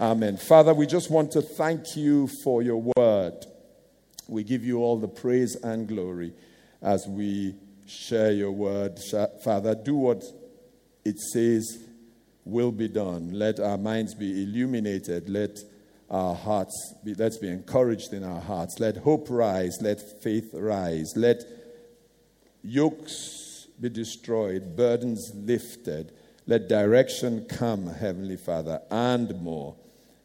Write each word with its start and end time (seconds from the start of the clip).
Amen. 0.00 0.36
Father, 0.36 0.72
we 0.74 0.86
just 0.86 1.10
want 1.10 1.32
to 1.32 1.42
thank 1.42 1.96
you 1.96 2.28
for 2.44 2.62
your 2.62 2.80
word. 2.96 3.34
We 4.28 4.44
give 4.44 4.62
you 4.62 4.78
all 4.78 4.96
the 4.96 5.08
praise 5.08 5.56
and 5.56 5.88
glory 5.88 6.34
as 6.80 7.04
we 7.08 7.56
share 7.84 8.30
your 8.30 8.52
word. 8.52 9.00
Father, 9.42 9.74
do 9.74 9.96
what 9.96 10.22
it 11.04 11.18
says 11.18 11.78
will 12.44 12.70
be 12.70 12.86
done. 12.86 13.32
Let 13.32 13.58
our 13.58 13.76
minds 13.76 14.14
be 14.14 14.44
illuminated. 14.44 15.28
Let 15.28 15.58
our 16.08 16.36
hearts 16.36 16.94
be, 17.04 17.14
let's 17.14 17.38
be 17.38 17.48
encouraged 17.48 18.12
in 18.12 18.22
our 18.22 18.40
hearts. 18.40 18.78
Let 18.78 18.98
hope 18.98 19.26
rise. 19.28 19.78
Let 19.80 20.22
faith 20.22 20.50
rise. 20.54 21.12
Let 21.16 21.42
yokes 22.62 23.66
be 23.80 23.88
destroyed, 23.88 24.76
burdens 24.76 25.32
lifted. 25.34 26.12
Let 26.46 26.68
direction 26.68 27.46
come, 27.46 27.88
Heavenly 27.88 28.36
Father, 28.36 28.80
and 28.92 29.42
more 29.42 29.74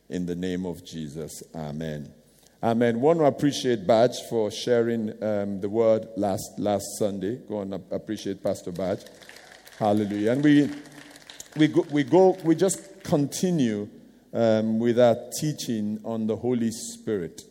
in 0.10 0.26
the 0.26 0.36
name 0.36 0.66
of 0.66 0.86
Jesus. 0.86 1.44
Amen. 1.56 2.14
Amen. 2.62 3.02
Want 3.02 3.20
to 3.20 3.26
appreciate 3.26 3.86
Badge 3.86 4.22
for 4.30 4.50
sharing 4.50 5.10
um, 5.22 5.60
the 5.60 5.68
word 5.68 6.08
last, 6.16 6.58
last 6.58 6.86
Sunday. 6.98 7.36
Go 7.48 7.62
and 7.62 7.74
appreciate 7.92 8.42
Pastor 8.42 8.72
Badge. 8.72 9.02
Hallelujah. 9.78 10.32
And 10.32 10.44
we, 10.44 10.70
we, 11.58 11.68
go, 11.68 11.86
we, 11.92 12.04
go, 12.04 12.38
we 12.44 12.56
just 12.56 13.04
continue 13.04 13.90
um, 14.34 14.80
with 14.80 15.00
our 15.00 15.18
teaching 15.40 16.00
on 16.06 16.28
the 16.28 16.38
Holy 16.38 16.72
Spirit. 16.72 17.42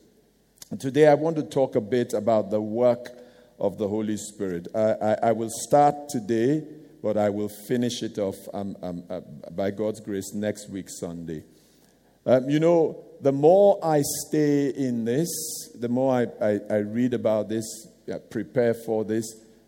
Today 0.78 1.08
I 1.08 1.14
want 1.14 1.36
to 1.36 1.42
talk 1.42 1.76
a 1.76 1.80
bit 1.80 2.14
about 2.14 2.50
the 2.50 2.60
work 2.60 3.10
of 3.58 3.76
the 3.76 3.86
Holy 3.86 4.16
Spirit. 4.16 4.68
I, 4.74 4.78
I, 4.92 5.16
I 5.24 5.32
will 5.32 5.50
start 5.50 6.08
today, 6.08 6.64
but 7.02 7.18
I 7.18 7.28
will 7.28 7.50
finish 7.50 8.02
it 8.02 8.18
off 8.18 8.36
um, 8.54 8.76
um, 8.82 9.04
uh, 9.10 9.20
by 9.50 9.70
God's 9.70 10.00
grace 10.00 10.32
next 10.32 10.70
week, 10.70 10.88
Sunday. 10.88 11.44
Um, 12.24 12.48
you 12.48 12.60
know, 12.60 13.04
the 13.20 13.32
more 13.32 13.78
I 13.84 14.02
stay 14.26 14.68
in 14.68 15.04
this, 15.04 15.28
the 15.78 15.88
more 15.88 16.14
I, 16.14 16.44
I, 16.44 16.60
I 16.70 16.76
read 16.78 17.14
about 17.14 17.48
this, 17.48 17.64
prepare 18.30 18.74
for 18.74 19.04
this, 19.04 19.24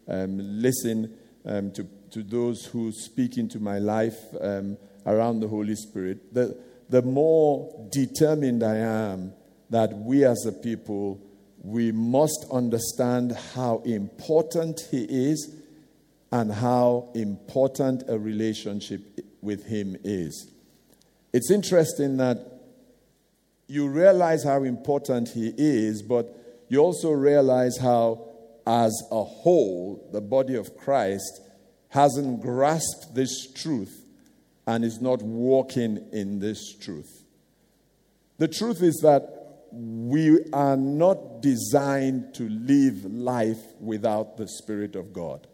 um, 0.08 0.38
listen 0.40 1.16
um, 1.44 1.70
to, 1.72 1.84
to 2.10 2.22
those 2.22 2.66
who 2.66 2.92
speak 2.92 3.38
into 3.38 3.58
my 3.60 3.78
life 3.78 4.18
um, 4.40 4.76
around 5.06 5.40
the 5.40 5.48
Holy 5.48 5.74
Spirit, 5.76 6.34
the, 6.34 6.56
the 6.88 7.02
more 7.02 7.88
determined 7.90 8.62
I 8.62 8.76
am 8.76 9.32
that 9.70 9.92
we 9.96 10.24
as 10.24 10.44
a 10.46 10.52
people, 10.52 11.20
we 11.62 11.90
must 11.92 12.46
understand 12.52 13.32
how 13.54 13.82
important 13.84 14.80
He 14.90 15.04
is 15.04 15.56
and 16.30 16.52
how 16.52 17.10
important 17.14 18.04
a 18.08 18.18
relationship 18.18 19.00
with 19.40 19.64
Him 19.66 19.96
is. 20.04 20.53
It's 21.34 21.50
interesting 21.50 22.18
that 22.18 22.38
you 23.66 23.88
realize 23.88 24.44
how 24.44 24.62
important 24.62 25.30
he 25.30 25.52
is, 25.58 26.00
but 26.00 26.32
you 26.68 26.78
also 26.78 27.10
realize 27.10 27.76
how, 27.76 28.28
as 28.64 28.92
a 29.10 29.24
whole, 29.24 30.08
the 30.12 30.20
body 30.20 30.54
of 30.54 30.76
Christ 30.76 31.40
hasn't 31.88 32.40
grasped 32.40 33.16
this 33.16 33.52
truth 33.52 34.04
and 34.64 34.84
is 34.84 35.00
not 35.00 35.22
walking 35.22 36.06
in 36.12 36.38
this 36.38 36.72
truth. 36.72 37.24
The 38.38 38.46
truth 38.46 38.80
is 38.80 39.00
that 39.02 39.64
we 39.72 40.38
are 40.52 40.76
not 40.76 41.42
designed 41.42 42.32
to 42.34 42.48
live 42.48 43.06
life 43.06 43.74
without 43.80 44.36
the 44.36 44.46
Spirit 44.46 44.94
of 44.94 45.12
God. 45.12 45.48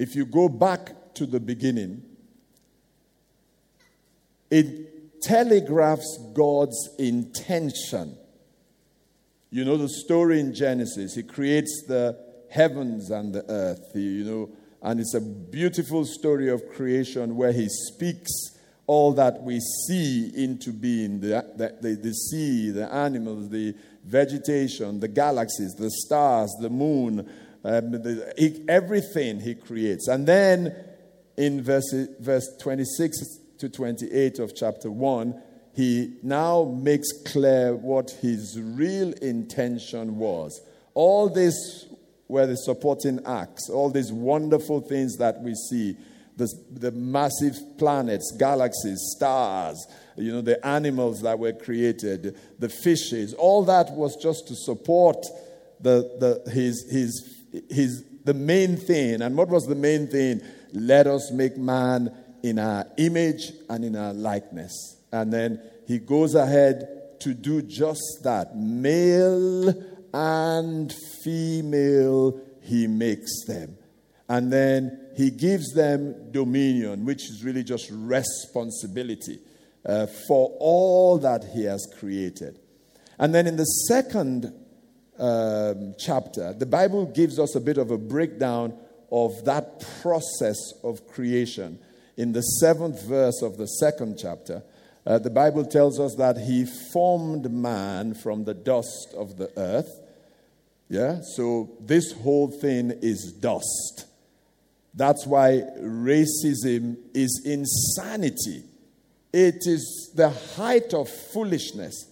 If 0.00 0.16
you 0.16 0.26
go 0.26 0.48
back 0.48 1.14
to 1.14 1.26
the 1.26 1.38
beginning, 1.38 2.02
it 4.50 5.22
telegraphs 5.22 6.18
God's 6.34 6.90
intention. 6.98 8.16
You 9.50 9.64
know 9.64 9.76
the 9.76 9.88
story 9.88 10.40
in 10.40 10.54
Genesis. 10.54 11.14
He 11.14 11.22
creates 11.22 11.84
the 11.88 12.18
heavens 12.50 13.10
and 13.10 13.34
the 13.34 13.44
earth, 13.50 13.90
you 13.94 14.24
know, 14.24 14.50
and 14.82 15.00
it's 15.00 15.14
a 15.14 15.20
beautiful 15.20 16.04
story 16.04 16.48
of 16.48 16.68
creation 16.68 17.36
where 17.36 17.52
he 17.52 17.68
speaks 17.68 18.30
all 18.86 19.12
that 19.14 19.42
we 19.42 19.60
see 19.88 20.30
into 20.34 20.72
being 20.72 21.20
the, 21.20 21.44
the, 21.56 21.96
the, 21.96 22.12
sea, 22.12 22.70
the 22.70 22.92
animals, 22.92 23.48
the 23.48 23.74
vegetation, 24.04 25.00
the 25.00 25.08
galaxies, 25.08 25.74
the 25.74 25.90
stars, 25.90 26.54
the 26.60 26.70
moon, 26.70 27.20
um, 27.64 27.90
the, 27.90 28.32
he, 28.38 28.64
everything 28.68 29.40
he 29.40 29.56
creates. 29.56 30.06
And 30.06 30.26
then 30.26 30.74
in 31.36 31.62
verse, 31.62 31.92
verse 32.20 32.48
26, 32.60 33.40
to 33.58 33.68
28 33.68 34.38
of 34.38 34.54
chapter 34.54 34.90
1, 34.90 35.42
he 35.74 36.14
now 36.22 36.64
makes 36.64 37.08
clear 37.24 37.74
what 37.74 38.10
his 38.22 38.58
real 38.58 39.12
intention 39.14 40.16
was. 40.16 40.60
All 40.94 41.28
this 41.28 41.86
were 42.28 42.46
the 42.46 42.56
supporting 42.56 43.24
acts, 43.26 43.68
all 43.68 43.90
these 43.90 44.12
wonderful 44.12 44.80
things 44.80 45.16
that 45.18 45.40
we 45.42 45.54
see 45.54 45.96
the, 46.36 46.52
the 46.70 46.92
massive 46.92 47.56
planets, 47.78 48.34
galaxies, 48.38 48.98
stars, 49.16 49.86
you 50.16 50.32
know, 50.32 50.42
the 50.42 50.64
animals 50.66 51.22
that 51.22 51.38
were 51.38 51.52
created, 51.52 52.36
the 52.58 52.68
fishes, 52.68 53.32
all 53.34 53.64
that 53.64 53.90
was 53.92 54.16
just 54.16 54.46
to 54.48 54.54
support 54.54 55.24
the, 55.80 56.42
the, 56.44 56.50
his, 56.50 56.86
his, 56.90 57.44
his, 57.70 58.04
the 58.24 58.34
main 58.34 58.76
thing. 58.76 59.22
And 59.22 59.36
what 59.36 59.48
was 59.48 59.66
the 59.66 59.74
main 59.74 60.08
thing? 60.08 60.42
Let 60.72 61.06
us 61.06 61.30
make 61.30 61.56
man 61.56 62.14
in 62.46 62.60
our 62.60 62.86
image 62.96 63.50
and 63.68 63.84
in 63.84 63.96
our 63.96 64.12
likeness. 64.12 64.72
And 65.10 65.32
then 65.32 65.60
he 65.86 65.98
goes 65.98 66.36
ahead 66.36 67.18
to 67.20 67.34
do 67.34 67.60
just 67.60 68.20
that. 68.22 68.56
Male 68.56 69.74
and 70.14 70.94
female, 71.24 72.40
he 72.62 72.86
makes 72.86 73.44
them. 73.46 73.76
And 74.28 74.52
then 74.52 75.08
he 75.16 75.30
gives 75.30 75.72
them 75.74 76.30
dominion, 76.30 77.04
which 77.04 77.28
is 77.28 77.42
really 77.42 77.64
just 77.64 77.90
responsibility 77.90 79.40
uh, 79.84 80.06
for 80.28 80.56
all 80.60 81.18
that 81.18 81.44
he 81.52 81.64
has 81.64 81.84
created. 81.98 82.60
And 83.18 83.34
then 83.34 83.48
in 83.48 83.56
the 83.56 83.64
second 83.64 84.52
um, 85.18 85.96
chapter, 85.98 86.52
the 86.52 86.66
Bible 86.66 87.06
gives 87.06 87.40
us 87.40 87.56
a 87.56 87.60
bit 87.60 87.78
of 87.78 87.90
a 87.90 87.98
breakdown 87.98 88.78
of 89.10 89.32
that 89.46 89.84
process 90.00 90.56
of 90.84 91.08
creation 91.08 91.80
in 92.16 92.32
the 92.32 92.40
seventh 92.40 93.02
verse 93.02 93.42
of 93.42 93.56
the 93.56 93.66
second 93.66 94.18
chapter, 94.18 94.62
uh, 95.06 95.18
the 95.18 95.30
Bible 95.30 95.64
tells 95.64 96.00
us 96.00 96.14
that 96.16 96.36
he 96.38 96.64
formed 96.92 97.50
man 97.50 98.14
from 98.14 98.44
the 98.44 98.54
dust 98.54 99.14
of 99.16 99.36
the 99.36 99.50
earth. 99.56 100.00
Yeah, 100.88 101.20
so 101.34 101.70
this 101.80 102.12
whole 102.12 102.48
thing 102.48 102.92
is 103.02 103.32
dust. 103.32 104.06
That's 104.94 105.26
why 105.26 105.62
racism 105.78 106.96
is 107.12 107.42
insanity. 107.44 108.64
It 109.32 109.66
is 109.66 110.10
the 110.14 110.30
height 110.30 110.94
of 110.94 111.08
foolishness. 111.08 112.08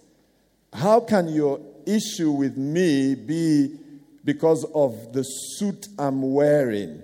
How 0.72 1.00
can 1.00 1.28
your 1.28 1.60
issue 1.86 2.30
with 2.30 2.58
me 2.58 3.14
be 3.14 3.78
because 4.24 4.64
of 4.74 5.12
the 5.12 5.22
suit 5.22 5.86
I'm 5.98 6.34
wearing? 6.34 7.02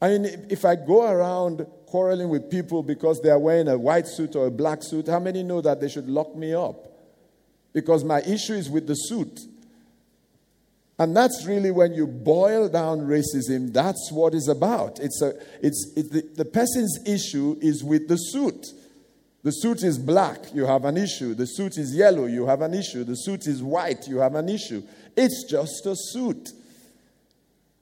I 0.00 0.08
mean, 0.10 0.46
if 0.48 0.64
I 0.64 0.76
go 0.76 1.10
around 1.10 1.66
quarreling 1.90 2.28
with 2.28 2.48
people 2.48 2.84
because 2.84 3.20
they 3.20 3.30
are 3.30 3.38
wearing 3.38 3.66
a 3.66 3.76
white 3.76 4.06
suit 4.06 4.36
or 4.36 4.46
a 4.46 4.50
black 4.50 4.80
suit, 4.80 5.08
how 5.08 5.18
many 5.18 5.42
know 5.42 5.60
that 5.60 5.80
they 5.80 5.88
should 5.88 6.08
lock 6.08 6.36
me 6.36 6.54
up? 6.54 6.86
Because 7.72 8.04
my 8.04 8.20
issue 8.20 8.54
is 8.54 8.70
with 8.70 8.86
the 8.86 8.94
suit. 8.94 9.40
And 11.00 11.16
that's 11.16 11.44
really 11.46 11.72
when 11.72 11.92
you 11.92 12.06
boil 12.06 12.68
down 12.68 13.00
racism, 13.00 13.72
that's 13.72 14.10
what 14.12 14.34
it's 14.34 14.46
about. 14.48 15.00
It's 15.00 15.20
a, 15.20 15.32
it's, 15.60 15.92
it, 15.96 16.12
the, 16.12 16.20
the 16.36 16.44
person's 16.44 17.00
issue 17.06 17.58
is 17.60 17.82
with 17.82 18.06
the 18.06 18.16
suit. 18.16 18.68
The 19.42 19.50
suit 19.50 19.82
is 19.82 19.98
black, 19.98 20.54
you 20.54 20.66
have 20.66 20.84
an 20.84 20.96
issue. 20.96 21.34
The 21.34 21.46
suit 21.46 21.76
is 21.76 21.96
yellow, 21.96 22.26
you 22.26 22.46
have 22.46 22.62
an 22.62 22.74
issue. 22.74 23.02
The 23.02 23.16
suit 23.16 23.48
is 23.48 23.62
white, 23.62 24.06
you 24.06 24.18
have 24.18 24.36
an 24.36 24.48
issue. 24.48 24.82
It's 25.16 25.44
just 25.50 25.86
a 25.86 25.96
suit. 25.96 26.50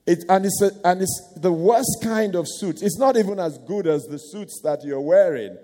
It, 0.08 0.24
and, 0.30 0.46
it's 0.46 0.62
a, 0.62 0.70
and 0.88 1.02
it's 1.02 1.32
the 1.36 1.52
worst 1.52 1.98
kind 2.02 2.34
of 2.34 2.46
suit. 2.48 2.82
It's 2.82 2.98
not 2.98 3.18
even 3.18 3.38
as 3.38 3.58
good 3.58 3.86
as 3.86 4.04
the 4.04 4.16
suits 4.16 4.58
that 4.64 4.82
you're 4.82 5.02
wearing. 5.02 5.58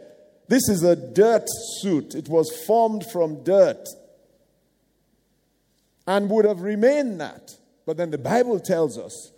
This 0.48 0.68
is 0.68 0.82
a 0.82 0.94
dirt 0.94 1.46
suit. 1.80 2.14
It 2.14 2.28
was 2.28 2.54
formed 2.66 3.06
from 3.10 3.42
dirt 3.42 3.88
and 6.06 6.28
would 6.28 6.44
have 6.44 6.60
remained 6.60 7.22
that. 7.22 7.52
But 7.86 7.96
then 7.96 8.10
the 8.10 8.18
Bible 8.18 8.60
tells 8.60 8.98
us 8.98 9.32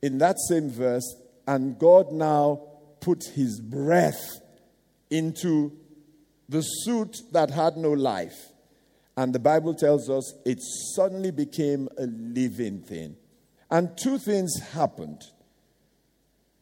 in 0.00 0.16
that 0.16 0.38
same 0.48 0.70
verse, 0.70 1.14
and 1.46 1.78
God 1.78 2.10
now 2.10 2.62
put 3.00 3.24
his 3.34 3.60
breath 3.60 4.40
into 5.10 5.76
the 6.48 6.62
suit 6.62 7.18
that 7.32 7.50
had 7.50 7.76
no 7.76 7.92
life. 7.92 8.48
And 9.14 9.34
the 9.34 9.40
Bible 9.40 9.74
tells 9.74 10.08
us 10.08 10.32
it 10.46 10.60
suddenly 10.94 11.32
became 11.32 11.90
a 11.98 12.06
living 12.06 12.80
thing. 12.80 13.16
And 13.70 13.96
two 13.96 14.18
things 14.18 14.58
happened. 14.72 15.22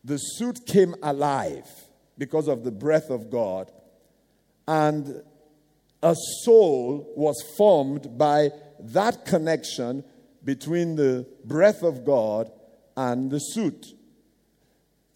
The 0.04 0.18
suit 0.18 0.66
came 0.66 0.94
alive 1.02 1.68
because 2.18 2.48
of 2.48 2.64
the 2.64 2.70
breath 2.70 3.10
of 3.10 3.30
God, 3.30 3.70
and 4.66 5.22
a 6.02 6.14
soul 6.44 7.12
was 7.16 7.42
formed 7.56 8.16
by 8.16 8.50
that 8.78 9.24
connection 9.24 10.04
between 10.44 10.96
the 10.96 11.26
breath 11.44 11.82
of 11.82 12.04
God 12.04 12.50
and 12.96 13.30
the 13.30 13.38
suit. 13.38 13.86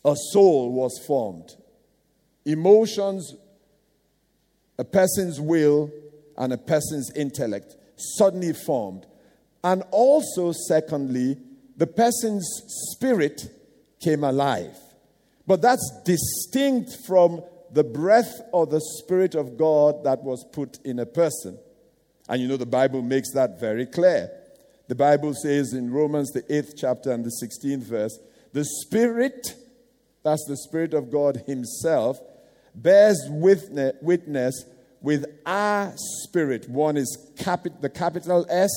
A 0.05 0.15
soul 0.33 0.73
was 0.73 1.01
formed. 1.07 1.55
Emotions, 2.45 3.35
a 4.79 4.85
person's 4.85 5.41
will, 5.41 5.91
and 6.37 6.53
a 6.53 6.59
person's 6.59 7.11
intellect 7.15 7.77
suddenly 7.97 8.53
formed. 8.53 9.07
And 9.63 9.83
also, 9.91 10.53
secondly, 10.53 11.37
the 11.81 11.87
person's 11.87 12.47
spirit 12.93 13.51
came 14.01 14.23
alive. 14.23 14.77
But 15.47 15.63
that's 15.63 16.03
distinct 16.05 16.95
from 17.07 17.43
the 17.73 17.83
breath 17.83 18.43
or 18.53 18.67
the 18.67 18.83
spirit 18.99 19.35
of 19.35 19.57
God 19.57 20.05
that 20.05 20.23
was 20.23 20.45
put 20.53 20.79
in 20.85 20.99
a 20.99 21.07
person. 21.07 21.59
And 22.29 22.43
you 22.43 22.49
know, 22.49 22.59
the 22.59 22.67
Bible 22.67 23.01
makes 23.01 23.33
that 23.33 23.59
very 23.59 23.87
clear. 23.87 24.31
The 24.89 24.95
Bible 24.95 25.33
says 25.33 25.73
in 25.73 25.91
Romans, 25.91 26.33
the 26.33 26.43
8th 26.43 26.75
chapter 26.77 27.13
and 27.13 27.25
the 27.25 27.33
16th 27.43 27.85
verse, 27.85 28.19
the 28.53 28.67
Spirit, 28.83 29.55
that's 30.23 30.45
the 30.47 30.59
Spirit 30.59 30.93
of 30.93 31.11
God 31.11 31.45
Himself, 31.47 32.21
bears 32.75 33.27
witness 33.31 34.67
with 35.01 35.25
our 35.47 35.95
spirit. 35.97 36.69
One 36.69 36.99
is 36.99 37.17
capi- 37.39 37.81
the 37.81 37.89
capital 37.89 38.45
S, 38.51 38.71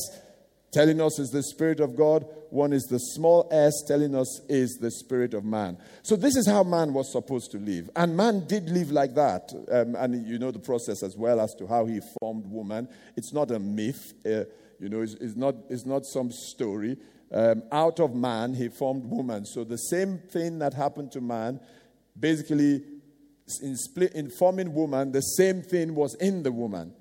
telling 0.74 1.00
us 1.00 1.20
is 1.20 1.30
the 1.30 1.44
Spirit 1.44 1.80
of 1.80 1.96
God. 1.96 2.26
One 2.50 2.74
is 2.74 2.84
the 2.84 2.98
small 2.98 3.48
s, 3.52 3.84
telling 3.88 4.16
us 4.16 4.42
is 4.50 4.78
the 4.82 4.92
Spirit 4.92 5.34
of 5.34 5.46
man. 5.46 5.78
So, 6.02 6.16
this 6.16 6.36
is 6.36 6.48
how 6.48 6.64
man 6.64 6.94
was 6.94 7.12
supposed 7.12 7.52
to 7.52 7.58
live. 7.58 7.90
And 7.96 8.18
man 8.18 8.46
did 8.48 8.70
live 8.70 8.92
like 8.92 9.16
that. 9.16 9.54
Um, 9.72 9.96
and 9.96 10.28
you 10.28 10.40
know 10.40 10.52
the 10.52 10.60
process 10.60 11.04
as 11.04 11.16
well 11.16 11.40
as 11.40 11.54
to 11.56 11.68
how 11.68 11.86
he 11.86 12.02
formed 12.20 12.46
woman. 12.48 12.88
It's 13.16 13.34
not 13.34 13.52
a 13.52 13.60
myth, 13.60 14.14
uh, 14.26 14.46
you 14.80 14.90
know, 14.90 15.02
it's, 15.02 15.14
it's, 15.16 15.36
not, 15.36 15.56
it's 15.70 15.86
not 15.86 16.06
some 16.06 16.32
story. 16.32 16.98
Um, 17.32 17.64
out 17.72 18.00
of 18.00 18.14
man, 18.14 18.54
he 18.54 18.70
formed 18.70 19.06
woman. 19.06 19.46
So, 19.46 19.64
the 19.64 19.78
same 19.78 20.18
thing 20.18 20.60
that 20.60 20.74
happened 20.74 21.12
to 21.14 21.22
man, 21.22 21.60
basically, 22.20 22.84
in, 23.62 23.76
split, 23.76 24.14
in 24.14 24.30
forming 24.30 24.74
woman, 24.74 25.12
the 25.12 25.22
same 25.22 25.62
thing 25.62 25.96
was 25.96 26.16
in 26.16 26.44
the 26.44 26.52
woman. 26.52 26.94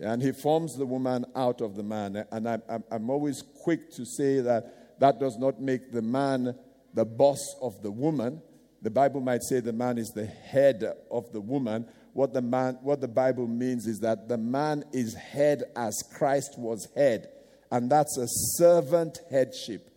And 0.00 0.20
he 0.20 0.32
forms 0.32 0.76
the 0.76 0.86
woman 0.86 1.24
out 1.34 1.60
of 1.60 1.76
the 1.76 1.82
man. 1.82 2.24
And 2.30 2.48
I, 2.48 2.58
am 2.90 3.08
always 3.08 3.42
quick 3.62 3.90
to 3.92 4.04
say 4.04 4.40
that 4.40 4.98
that 5.00 5.20
does 5.20 5.38
not 5.38 5.60
make 5.60 5.92
the 5.92 6.02
man 6.02 6.56
the 6.94 7.04
boss 7.04 7.56
of 7.62 7.82
the 7.82 7.90
woman. 7.90 8.42
The 8.82 8.90
Bible 8.90 9.20
might 9.20 9.42
say 9.42 9.60
the 9.60 9.72
man 9.72 9.98
is 9.98 10.12
the 10.14 10.26
head 10.26 10.84
of 11.10 11.32
the 11.32 11.40
woman. 11.40 11.86
What 12.12 12.32
the, 12.32 12.42
man, 12.42 12.78
what 12.82 13.00
the 13.00 13.08
Bible 13.08 13.46
means 13.46 13.86
is 13.86 14.00
that 14.00 14.28
the 14.28 14.38
man 14.38 14.84
is 14.92 15.14
head 15.14 15.64
as 15.76 16.02
Christ 16.16 16.58
was 16.58 16.88
head. 16.96 17.28
And 17.70 17.90
that's 17.90 18.16
a 18.16 18.26
servant 18.56 19.18
headship. 19.30 19.90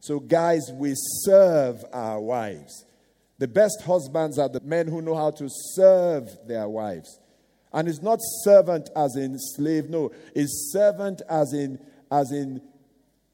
So, 0.00 0.20
guys, 0.20 0.70
we 0.72 0.92
serve 0.94 1.84
our 1.92 2.20
wives. 2.20 2.84
The 3.38 3.48
best 3.48 3.82
husbands 3.84 4.38
are 4.38 4.48
the 4.48 4.60
men 4.60 4.86
who 4.86 5.02
know 5.02 5.14
how 5.14 5.30
to 5.32 5.48
serve 5.48 6.30
their 6.46 6.68
wives. 6.68 7.18
And 7.76 7.88
it's 7.88 8.00
not 8.00 8.20
servant 8.42 8.88
as 8.96 9.16
in 9.16 9.38
slave, 9.38 9.90
no. 9.90 10.10
It's 10.34 10.72
servant 10.72 11.20
as 11.28 11.52
in 11.52 11.78
as 12.10 12.32
in 12.32 12.62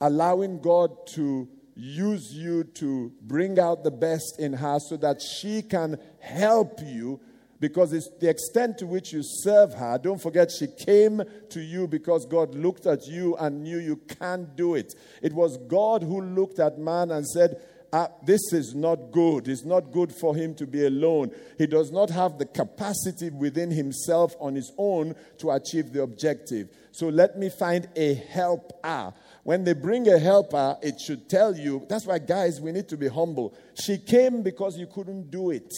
allowing 0.01 0.61
God 0.61 1.07
to 1.15 1.49
use 1.77 2.33
you 2.33 2.65
to 2.65 3.13
bring 3.23 3.61
out 3.61 3.85
the 3.85 3.93
best 3.93 4.41
in 4.41 4.53
her 4.55 4.81
so 4.81 4.97
that 4.97 5.23
she 5.23 5.63
can 5.63 5.97
help 6.19 6.81
you 6.83 7.21
because 7.61 7.93
it's 7.93 8.11
the 8.19 8.29
extent 8.29 8.79
to 8.79 8.87
which 8.89 9.13
you 9.13 9.21
serve 9.23 9.75
her. 9.75 9.97
Don't 9.97 10.21
forget, 10.21 10.51
she 10.51 10.67
came 10.67 11.23
to 11.51 11.61
you 11.61 11.87
because 11.87 12.27
God 12.27 12.57
looked 12.57 12.87
at 12.87 13.07
you 13.07 13.37
and 13.37 13.63
knew 13.63 13.79
you 13.79 13.97
can't 14.19 14.57
do 14.57 14.75
it. 14.75 14.97
It 15.23 15.33
was 15.33 15.57
God 15.69 16.03
who 16.03 16.21
looked 16.21 16.59
at 16.59 16.79
man 16.79 17.13
and 17.13 17.25
said, 17.25 17.63
uh, 17.93 18.09
this 18.25 18.41
is 18.55 18.75
not 18.75 19.13
good. 19.13 19.49
It's 19.49 19.67
not 19.67 19.93
good 19.93 20.13
for 20.13 20.35
him 20.35 20.55
to 20.55 20.67
be 20.67 20.87
alone. 20.87 21.31
He 21.59 21.67
does 21.67 21.93
not 21.93 22.09
have 22.09 22.39
the 22.39 22.47
capacity 22.47 23.29
within 23.29 23.71
himself 23.71 24.35
on 24.41 24.55
his 24.55 24.73
own 24.79 25.15
to 25.39 25.51
achieve 25.51 25.93
the 25.93 26.03
objective. 26.03 26.71
So 26.93 27.09
let 27.09 27.39
me 27.39 27.51
find 27.51 27.89
a 27.95 28.15
helper. 28.15 29.13
When 29.45 29.65
they 29.65 29.75
bring 29.75 30.09
a 30.09 30.19
helper, 30.19 30.79
it 30.81 31.01
should 31.01 31.29
tell 31.29 31.55
you. 31.55 31.85
That's 31.87 32.07
why, 32.07 32.19
guys, 32.19 32.63
we 32.63 32.73
need 32.73 32.89
to 32.89 32.97
be 32.97 33.09
humble. 33.09 33.55
She 33.75 33.99
came 33.99 34.43
because 34.43 34.79
you 34.79 34.87
couldn't 34.87 35.31
do 35.31 35.51
it. 35.51 35.71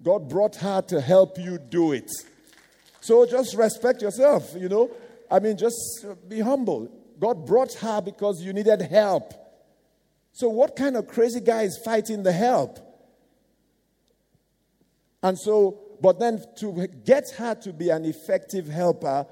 God 0.00 0.28
brought 0.28 0.54
her 0.56 0.82
to 0.82 1.00
help 1.00 1.36
you 1.36 1.58
do 1.58 1.92
it. 1.92 2.10
So 3.00 3.26
just 3.26 3.56
respect 3.56 4.02
yourself, 4.02 4.54
you 4.56 4.68
know. 4.68 4.88
I 5.28 5.40
mean, 5.40 5.56
just 5.56 6.06
be 6.28 6.38
humble. 6.38 6.92
God 7.18 7.44
brought 7.44 7.72
her 7.74 8.00
because 8.00 8.40
you 8.40 8.52
needed 8.52 8.82
help. 8.82 9.34
So, 10.38 10.48
what 10.48 10.76
kind 10.76 10.96
of 10.96 11.08
crazy 11.08 11.40
guy 11.40 11.62
is 11.62 11.76
fighting 11.84 12.22
the 12.22 12.30
help? 12.30 12.78
And 15.20 15.36
so, 15.36 15.80
but 16.00 16.20
then 16.20 16.44
to 16.58 16.86
get 17.04 17.24
her 17.38 17.56
to 17.56 17.72
be 17.72 17.90
an 17.90 18.04
effective 18.04 18.68
helper, 18.68 19.26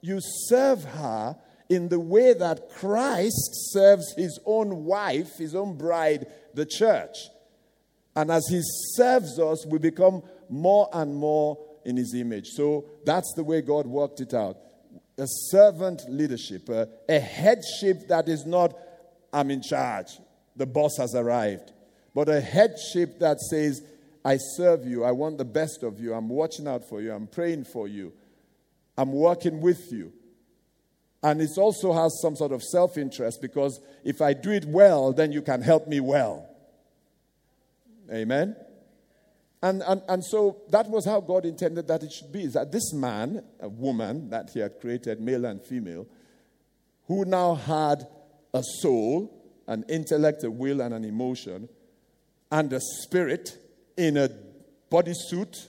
you 0.00 0.18
serve 0.20 0.82
her 0.82 1.36
in 1.68 1.88
the 1.88 2.00
way 2.00 2.32
that 2.32 2.70
Christ 2.70 3.70
serves 3.70 4.12
his 4.16 4.40
own 4.44 4.84
wife, 4.84 5.36
his 5.36 5.54
own 5.54 5.78
bride, 5.78 6.26
the 6.54 6.66
church. 6.66 7.16
And 8.16 8.28
as 8.32 8.44
he 8.50 8.60
serves 8.96 9.38
us, 9.38 9.64
we 9.64 9.78
become 9.78 10.24
more 10.48 10.88
and 10.92 11.14
more 11.14 11.56
in 11.84 11.96
his 11.96 12.14
image. 12.16 12.48
So 12.48 12.84
that's 13.04 13.32
the 13.36 13.44
way 13.44 13.60
God 13.60 13.86
worked 13.86 14.20
it 14.20 14.34
out. 14.34 14.56
A 15.18 15.26
servant 15.28 16.02
leadership, 16.08 16.68
a, 16.68 16.88
a 17.08 17.20
headship 17.20 18.08
that 18.08 18.28
is 18.28 18.44
not, 18.44 18.76
I'm 19.32 19.52
in 19.52 19.62
charge 19.62 20.18
the 20.58 20.66
boss 20.66 20.96
has 20.98 21.14
arrived, 21.14 21.72
but 22.14 22.28
a 22.28 22.40
headship 22.40 23.18
that 23.20 23.40
says, 23.40 23.82
I 24.24 24.36
serve 24.36 24.84
you, 24.84 25.04
I 25.04 25.12
want 25.12 25.38
the 25.38 25.44
best 25.44 25.82
of 25.82 26.00
you, 26.00 26.12
I'm 26.12 26.28
watching 26.28 26.68
out 26.68 26.88
for 26.88 27.00
you, 27.00 27.12
I'm 27.12 27.26
praying 27.26 27.64
for 27.64 27.88
you, 27.88 28.12
I'm 28.96 29.12
working 29.12 29.60
with 29.60 29.92
you. 29.92 30.12
And 31.22 31.40
it 31.40 31.50
also 31.56 31.92
has 31.92 32.20
some 32.20 32.36
sort 32.36 32.52
of 32.52 32.62
self 32.62 32.96
interest 32.96 33.40
because 33.40 33.80
if 34.04 34.20
I 34.20 34.34
do 34.34 34.50
it 34.50 34.64
well, 34.66 35.12
then 35.12 35.32
you 35.32 35.42
can 35.42 35.62
help 35.62 35.88
me 35.88 35.98
well. 36.00 36.48
Amen? 38.12 38.56
And, 39.62 39.82
and, 39.82 40.02
and 40.08 40.24
so 40.24 40.62
that 40.70 40.88
was 40.88 41.04
how 41.04 41.20
God 41.20 41.44
intended 41.44 41.88
that 41.88 42.04
it 42.04 42.12
should 42.12 42.30
be. 42.30 42.44
Is 42.44 42.52
that 42.52 42.70
this 42.70 42.92
man, 42.92 43.42
a 43.60 43.68
woman 43.68 44.30
that 44.30 44.50
he 44.54 44.60
had 44.60 44.80
created, 44.80 45.20
male 45.20 45.44
and 45.44 45.60
female, 45.60 46.06
who 47.08 47.24
now 47.24 47.54
had 47.54 48.06
a 48.54 48.62
soul, 48.80 49.34
an 49.68 49.84
intellect, 49.88 50.42
a 50.42 50.50
will, 50.50 50.80
and 50.80 50.92
an 50.92 51.04
emotion, 51.04 51.68
and 52.50 52.72
a 52.72 52.80
spirit 52.80 53.56
in 53.96 54.16
a 54.16 54.30
bodysuit. 54.90 55.68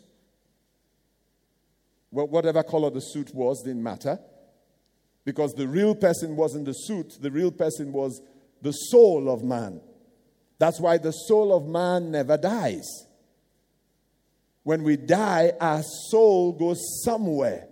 Well, 2.10 2.28
whatever 2.28 2.64
color 2.64 2.90
the 2.90 3.02
suit 3.02 3.36
was 3.36 3.62
didn't 3.62 3.84
matter. 3.84 4.18
Because 5.26 5.54
the 5.54 5.68
real 5.68 5.94
person 5.94 6.36
wasn't 6.36 6.66
the 6.66 6.74
suit, 6.74 7.18
the 7.22 7.30
real 7.30 7.52
person 7.52 7.92
was 7.92 8.22
the 8.62 8.72
soul 8.72 9.30
of 9.30 9.44
man. 9.44 9.82
That's 10.58 10.80
why 10.80 10.98
the 10.98 11.12
soul 11.12 11.56
of 11.56 11.68
man 11.68 12.12
never 12.12 12.38
dies. 12.38 12.88
When 14.64 14.84
we 14.84 14.98
die, 14.98 15.54
our 15.60 15.84
soul 16.10 16.54
goes 16.54 17.04
somewhere. 17.04 17.68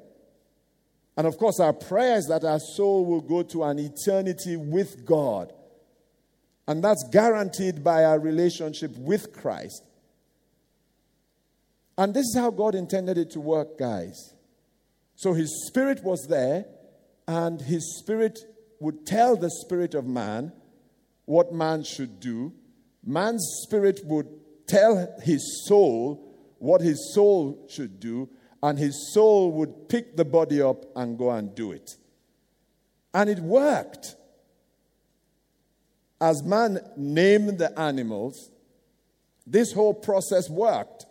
And 1.15 1.25
of 1.25 1.37
course, 1.37 1.59
our 1.59 1.73
prayer 1.73 2.17
is 2.17 2.27
that 2.27 2.43
our 2.43 2.59
soul 2.59 3.05
will 3.05 3.21
go 3.21 3.43
to 3.43 3.63
an 3.63 3.79
eternity 3.79 4.55
with 4.55 5.05
God. 5.05 5.53
And 6.67 6.83
that's 6.83 7.07
guaranteed 7.11 7.83
by 7.83 8.03
our 8.03 8.19
relationship 8.19 8.95
with 8.97 9.33
Christ. 9.33 9.83
And 11.97 12.13
this 12.13 12.25
is 12.25 12.35
how 12.37 12.51
God 12.51 12.75
intended 12.75 13.17
it 13.17 13.31
to 13.31 13.39
work, 13.39 13.77
guys. 13.77 14.33
So 15.15 15.33
his 15.33 15.65
spirit 15.67 16.03
was 16.03 16.27
there, 16.29 16.65
and 17.27 17.59
his 17.59 17.97
spirit 17.97 18.39
would 18.79 19.05
tell 19.05 19.35
the 19.35 19.49
spirit 19.49 19.95
of 19.95 20.05
man 20.05 20.51
what 21.25 21.51
man 21.51 21.83
should 21.83 22.19
do. 22.19 22.53
Man's 23.03 23.61
spirit 23.63 24.01
would 24.03 24.27
tell 24.67 25.15
his 25.23 25.65
soul 25.67 26.23
what 26.59 26.81
his 26.81 27.13
soul 27.13 27.67
should 27.69 27.99
do, 27.99 28.29
and 28.61 28.77
his 28.77 29.13
soul 29.13 29.51
would 29.53 29.89
pick 29.89 30.17
the 30.17 30.25
body 30.25 30.61
up 30.61 30.85
and 30.95 31.17
go 31.17 31.31
and 31.31 31.55
do 31.55 31.71
it. 31.71 31.95
And 33.13 33.29
it 33.29 33.39
worked. 33.39 34.15
As 36.19 36.43
man 36.43 36.79
named 36.95 37.59
the 37.59 37.77
animals, 37.79 38.51
this 39.45 39.71
whole 39.71 39.93
process 39.93 40.49
worked 40.49 41.05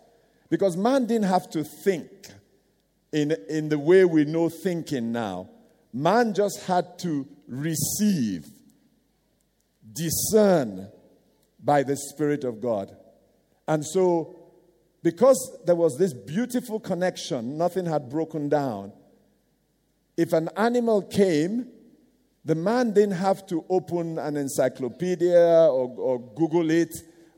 because 0.51 0.77
man 0.77 1.07
didn't 1.07 1.27
have 1.27 1.49
to 1.51 1.65
think 1.65 2.11
in, 3.13 3.35
in 3.49 3.69
the 3.69 3.79
way 3.79 4.05
we 4.05 4.25
know 4.25 4.49
thinking 4.49 5.13
now. 5.13 5.49
Man 5.93 6.35
just 6.35 6.65
had 6.65 6.99
to 7.01 7.27
receive, 7.49 8.47
discern 9.93 10.89
by 11.63 11.83
the 11.83 11.97
Spirit 11.97 12.45
of 12.45 12.61
God. 12.61 12.95
And 13.67 13.85
so, 13.85 14.37
because 15.03 15.59
there 15.65 15.75
was 15.75 15.97
this 15.99 16.13
beautiful 16.13 16.79
connection, 16.79 17.57
nothing 17.57 17.87
had 17.87 18.11
broken 18.11 18.49
down. 18.49 18.93
If 20.17 20.33
an 20.33 20.51
animal 20.57 21.03
came, 21.03 21.69
the 22.47 22.55
man 22.55 22.93
didn't 22.93 23.17
have 23.17 23.45
to 23.49 23.65
open 23.69 24.19
an 24.19 24.37
encyclopedia 24.37 25.37
or, 25.37 25.93
or 25.99 26.21
Google 26.37 26.71
it 26.71 26.95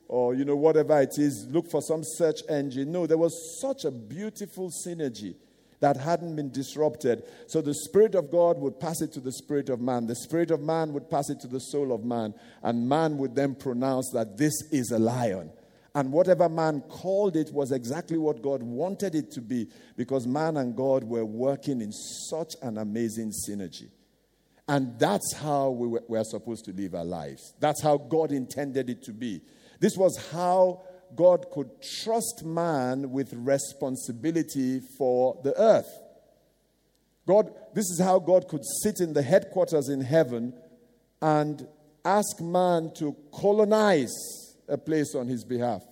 or 0.06 0.34
you 0.34 0.44
know 0.44 0.54
whatever 0.54 1.00
it 1.00 1.18
is 1.18 1.46
look 1.48 1.70
for 1.70 1.80
some 1.80 2.04
search 2.04 2.42
engine. 2.48 2.92
No 2.92 3.06
there 3.06 3.16
was 3.16 3.58
such 3.58 3.86
a 3.86 3.90
beautiful 3.90 4.70
synergy 4.70 5.34
that 5.80 5.96
hadn't 5.96 6.36
been 6.36 6.50
disrupted. 6.50 7.22
So 7.46 7.62
the 7.62 7.72
spirit 7.72 8.14
of 8.14 8.30
god 8.30 8.58
would 8.58 8.78
pass 8.78 9.00
it 9.00 9.12
to 9.12 9.20
the 9.20 9.32
spirit 9.32 9.70
of 9.70 9.80
man. 9.80 10.06
The 10.06 10.14
spirit 10.14 10.50
of 10.50 10.60
man 10.60 10.92
would 10.92 11.08
pass 11.08 11.30
it 11.30 11.40
to 11.40 11.46
the 11.46 11.60
soul 11.60 11.92
of 11.92 12.04
man. 12.04 12.34
And 12.62 12.86
man 12.86 13.16
would 13.16 13.34
then 13.34 13.54
pronounce 13.54 14.10
that 14.12 14.36
this 14.36 14.60
is 14.70 14.90
a 14.90 14.98
lion. 14.98 15.50
And 15.94 16.12
whatever 16.12 16.50
man 16.50 16.82
called 16.82 17.34
it 17.34 17.50
was 17.50 17.72
exactly 17.72 18.18
what 18.18 18.42
God 18.42 18.62
wanted 18.62 19.14
it 19.14 19.30
to 19.32 19.40
be 19.40 19.68
because 19.96 20.26
man 20.26 20.58
and 20.58 20.76
God 20.76 21.02
were 21.02 21.24
working 21.24 21.80
in 21.80 21.92
such 21.92 22.56
an 22.60 22.76
amazing 22.76 23.32
synergy. 23.32 23.88
And 24.68 24.98
that's 24.98 25.34
how 25.34 25.70
we 25.70 25.88
were, 25.88 26.02
we 26.08 26.18
are 26.18 26.24
supposed 26.24 26.66
to 26.66 26.72
live 26.72 26.94
our 26.94 27.04
lives. 27.04 27.54
That's 27.58 27.82
how 27.82 27.96
God 27.96 28.32
intended 28.32 28.90
it 28.90 29.02
to 29.04 29.12
be. 29.12 29.40
This 29.80 29.96
was 29.96 30.16
how 30.30 30.82
God 31.16 31.46
could 31.50 31.70
trust 31.80 32.44
man 32.44 33.10
with 33.10 33.32
responsibility 33.32 34.80
for 34.98 35.40
the 35.42 35.58
earth. 35.58 35.88
God, 37.26 37.50
this 37.74 37.86
is 37.90 38.00
how 38.00 38.18
God 38.18 38.48
could 38.48 38.64
sit 38.82 39.00
in 39.00 39.14
the 39.14 39.22
headquarters 39.22 39.88
in 39.88 40.02
heaven 40.02 40.52
and 41.22 41.66
ask 42.04 42.40
man 42.40 42.92
to 42.96 43.16
colonize 43.32 44.14
a 44.68 44.76
place 44.76 45.14
on 45.14 45.28
his 45.28 45.44
behalf. 45.44 45.82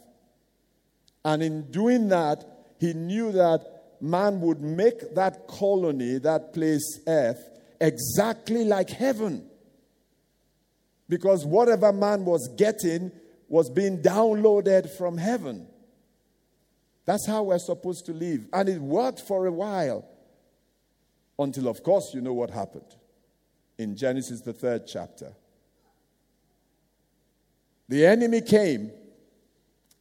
And 1.24 1.42
in 1.42 1.70
doing 1.70 2.08
that, 2.08 2.44
he 2.78 2.92
knew 2.92 3.32
that 3.32 3.66
man 4.00 4.40
would 4.42 4.60
make 4.60 5.14
that 5.14 5.48
colony, 5.48 6.18
that 6.18 6.52
place, 6.52 7.00
earth, 7.06 7.55
exactly 7.80 8.64
like 8.64 8.90
heaven. 8.90 9.48
Because 11.08 11.44
whatever 11.44 11.92
man 11.92 12.24
was 12.24 12.48
getting, 12.56 13.12
was 13.48 13.70
being 13.70 14.02
downloaded 14.02 14.90
from 14.96 15.16
heaven. 15.16 15.66
That's 17.04 17.26
how 17.26 17.44
we're 17.44 17.58
supposed 17.58 18.06
to 18.06 18.12
live. 18.12 18.48
And 18.52 18.68
it 18.68 18.80
worked 18.80 19.20
for 19.20 19.46
a 19.46 19.52
while. 19.52 20.04
Until, 21.38 21.68
of 21.68 21.82
course, 21.82 22.12
you 22.14 22.20
know 22.20 22.32
what 22.32 22.50
happened 22.50 22.96
in 23.78 23.94
Genesis, 23.94 24.40
the 24.40 24.52
third 24.52 24.86
chapter. 24.86 25.32
The 27.88 28.06
enemy 28.06 28.40
came 28.40 28.90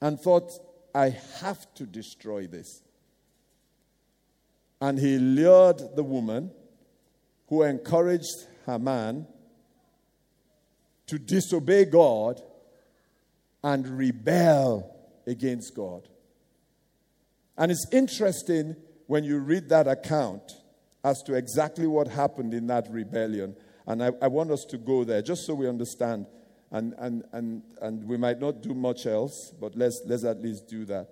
and 0.01 0.19
thought, 0.19 0.51
I 0.93 1.09
have 1.41 1.71
to 1.75 1.85
destroy 1.85 2.47
this. 2.47 2.81
And 4.81 4.97
he 4.97 5.17
lured 5.17 5.95
the 5.95 6.03
woman 6.03 6.51
who 7.47 7.63
encouraged 7.63 8.47
Haman 8.65 9.27
to 11.07 11.19
disobey 11.19 11.85
God 11.85 12.41
and 13.63 13.87
rebel 13.87 14.95
against 15.27 15.75
God. 15.75 16.07
And 17.57 17.71
it's 17.71 17.87
interesting 17.91 18.75
when 19.07 19.23
you 19.23 19.39
read 19.39 19.69
that 19.69 19.87
account 19.87 20.51
as 21.03 21.21
to 21.23 21.35
exactly 21.35 21.87
what 21.87 22.07
happened 22.07 22.53
in 22.53 22.67
that 22.67 22.87
rebellion. 22.89 23.55
And 23.85 24.03
I, 24.03 24.11
I, 24.21 24.27
want 24.27 24.49
us 24.49 24.65
to 24.69 24.77
go 24.77 25.03
there 25.03 25.21
just 25.21 25.45
so 25.45 25.53
we 25.53 25.69
understand. 25.69 26.25
And, 26.71 26.95
and, 26.97 27.23
and, 27.31 27.61
and 27.81 28.03
we 28.03 28.17
might 28.17 28.39
not 28.39 28.61
do 28.61 28.73
much 28.73 29.05
else, 29.05 29.53
but 29.61 29.75
let's, 29.75 30.01
let's 30.05 30.23
at 30.23 30.41
least 30.41 30.67
do 30.67 30.83
that. 30.85 31.07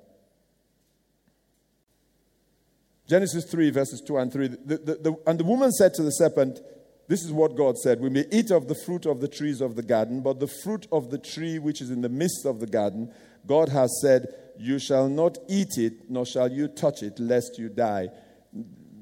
Genesis 3.07 3.45
3, 3.45 3.69
verses 3.71 4.01
2 4.01 4.17
and 4.17 4.31
3. 4.31 4.47
The, 4.47 4.57
the, 4.65 4.77
the, 4.77 5.15
and 5.27 5.39
the 5.39 5.43
woman 5.43 5.71
said 5.71 5.93
to 5.95 6.03
the 6.03 6.11
serpent, 6.11 6.59
this 7.07 7.23
is 7.23 7.31
what 7.31 7.55
God 7.55 7.77
said 7.77 7.99
We 7.99 8.09
may 8.09 8.25
eat 8.31 8.51
of 8.51 8.67
the 8.67 8.75
fruit 8.75 9.05
of 9.05 9.19
the 9.19 9.27
trees 9.27 9.61
of 9.61 9.75
the 9.75 9.83
garden, 9.83 10.21
but 10.21 10.39
the 10.39 10.47
fruit 10.47 10.87
of 10.91 11.09
the 11.09 11.17
tree 11.17 11.59
which 11.59 11.81
is 11.81 11.91
in 11.91 12.01
the 12.01 12.09
midst 12.09 12.45
of 12.45 12.59
the 12.59 12.67
garden, 12.67 13.11
God 13.45 13.69
has 13.69 13.99
said, 14.01 14.27
You 14.57 14.79
shall 14.79 15.09
not 15.09 15.37
eat 15.49 15.77
it, 15.77 16.09
nor 16.09 16.25
shall 16.25 16.51
you 16.51 16.67
touch 16.67 17.03
it, 17.03 17.19
lest 17.19 17.59
you 17.59 17.69
die. 17.69 18.09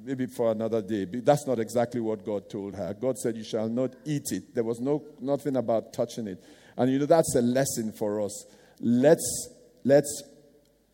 Maybe 0.04 0.26
for 0.26 0.52
another 0.52 0.82
day. 0.82 1.06
But 1.06 1.26
That's 1.26 1.46
not 1.46 1.60
exactly 1.60 2.02
what 2.02 2.26
God 2.26 2.50
told 2.50 2.76
her. 2.76 2.96
God 3.00 3.20
said, 3.20 3.38
You 3.38 3.44
shall 3.44 3.70
not 3.70 3.96
eat 4.04 4.32
it. 4.32 4.56
There 4.56 4.64
was 4.64 4.80
no, 4.80 5.04
nothing 5.20 5.56
about 5.56 5.94
touching 5.94 6.28
it. 6.28 6.44
And 6.78 6.92
you 6.92 6.98
know, 6.98 7.06
that's 7.06 7.36
a 7.36 7.42
lesson 7.42 7.92
for 7.92 8.22
us. 8.22 8.46
Let's, 8.80 9.50
let's 9.84 10.24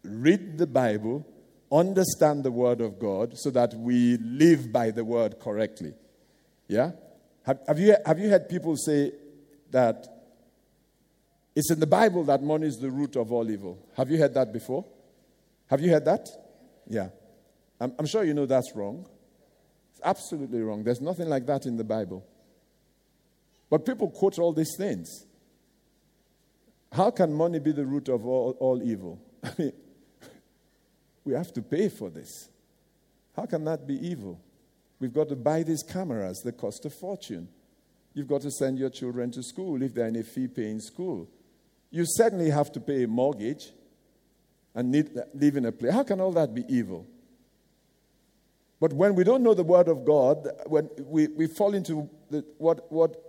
read 0.03 0.57
the 0.57 0.67
Bible, 0.67 1.25
understand 1.71 2.43
the 2.43 2.51
Word 2.51 2.81
of 2.81 2.99
God, 2.99 3.37
so 3.37 3.49
that 3.51 3.73
we 3.73 4.17
live 4.17 4.71
by 4.71 4.91
the 4.91 5.03
Word 5.03 5.39
correctly. 5.39 5.93
Yeah? 6.67 6.91
Have, 7.45 7.59
have, 7.67 7.79
you, 7.79 7.95
have 8.05 8.19
you 8.19 8.29
heard 8.29 8.49
people 8.49 8.75
say 8.75 9.11
that 9.71 10.07
it's 11.55 11.71
in 11.71 11.79
the 11.79 11.87
Bible 11.87 12.23
that 12.25 12.43
money 12.43 12.67
is 12.67 12.77
the 12.77 12.89
root 12.89 13.15
of 13.15 13.31
all 13.31 13.49
evil? 13.49 13.79
Have 13.95 14.11
you 14.11 14.17
heard 14.17 14.33
that 14.35 14.53
before? 14.53 14.85
Have 15.67 15.81
you 15.81 15.91
heard 15.91 16.05
that? 16.05 16.27
Yeah. 16.87 17.09
I'm, 17.79 17.93
I'm 17.99 18.05
sure 18.05 18.23
you 18.23 18.33
know 18.33 18.45
that's 18.45 18.73
wrong. 18.75 19.05
It's 19.91 20.01
absolutely 20.03 20.61
wrong. 20.61 20.83
There's 20.83 21.01
nothing 21.01 21.27
like 21.27 21.45
that 21.47 21.65
in 21.65 21.77
the 21.77 21.83
Bible. 21.83 22.25
But 23.69 23.85
people 23.85 24.09
quote 24.09 24.39
all 24.39 24.53
these 24.53 24.75
things. 24.77 25.25
How 26.91 27.11
can 27.11 27.33
money 27.33 27.59
be 27.59 27.71
the 27.71 27.85
root 27.85 28.07
of 28.07 28.25
all, 28.25 28.55
all 28.59 28.81
evil? 28.81 29.19
I 29.43 29.51
mean, 29.57 29.73
we 31.27 31.33
have 31.33 31.51
to 31.53 31.61
pay 31.61 31.89
for 31.89 32.09
this. 32.09 32.47
How 33.35 33.45
can 33.45 33.65
that 33.65 33.85
be 33.85 33.95
evil? 33.95 34.39
We've 34.97 35.13
got 35.13 35.27
to 35.27 35.35
buy 35.35 35.63
these 35.63 35.83
cameras, 35.83 36.41
they 36.43 36.53
cost 36.53 36.85
a 36.85 36.89
fortune. 36.89 37.49
You've 38.13 38.29
got 38.29 38.41
to 38.41 38.49
send 38.49 38.79
your 38.79 38.89
children 38.89 39.29
to 39.31 39.43
school 39.43 39.83
if 39.83 39.93
they're 39.93 40.07
in 40.07 40.15
a 40.15 40.23
fee 40.23 40.47
paying 40.47 40.79
school. 40.79 41.29
You 41.91 42.05
certainly 42.07 42.49
have 42.49 42.71
to 42.71 42.79
pay 42.79 43.03
a 43.03 43.07
mortgage 43.07 43.71
and 44.73 44.91
need, 44.91 45.11
live 45.35 45.57
in 45.57 45.65
a 45.65 45.71
place. 45.71 45.93
How 45.93 46.03
can 46.03 46.19
all 46.21 46.31
that 46.31 46.55
be 46.55 46.63
evil? 46.69 47.05
But 48.79 48.93
when 48.93 49.13
we 49.13 49.23
don't 49.23 49.43
know 49.43 49.53
the 49.53 49.63
Word 49.63 49.89
of 49.89 50.05
God, 50.05 50.47
when 50.65 50.89
we, 50.99 51.27
we 51.27 51.47
fall 51.47 51.73
into 51.73 52.09
the, 52.31 52.45
what, 52.57 52.91
what 52.91 53.21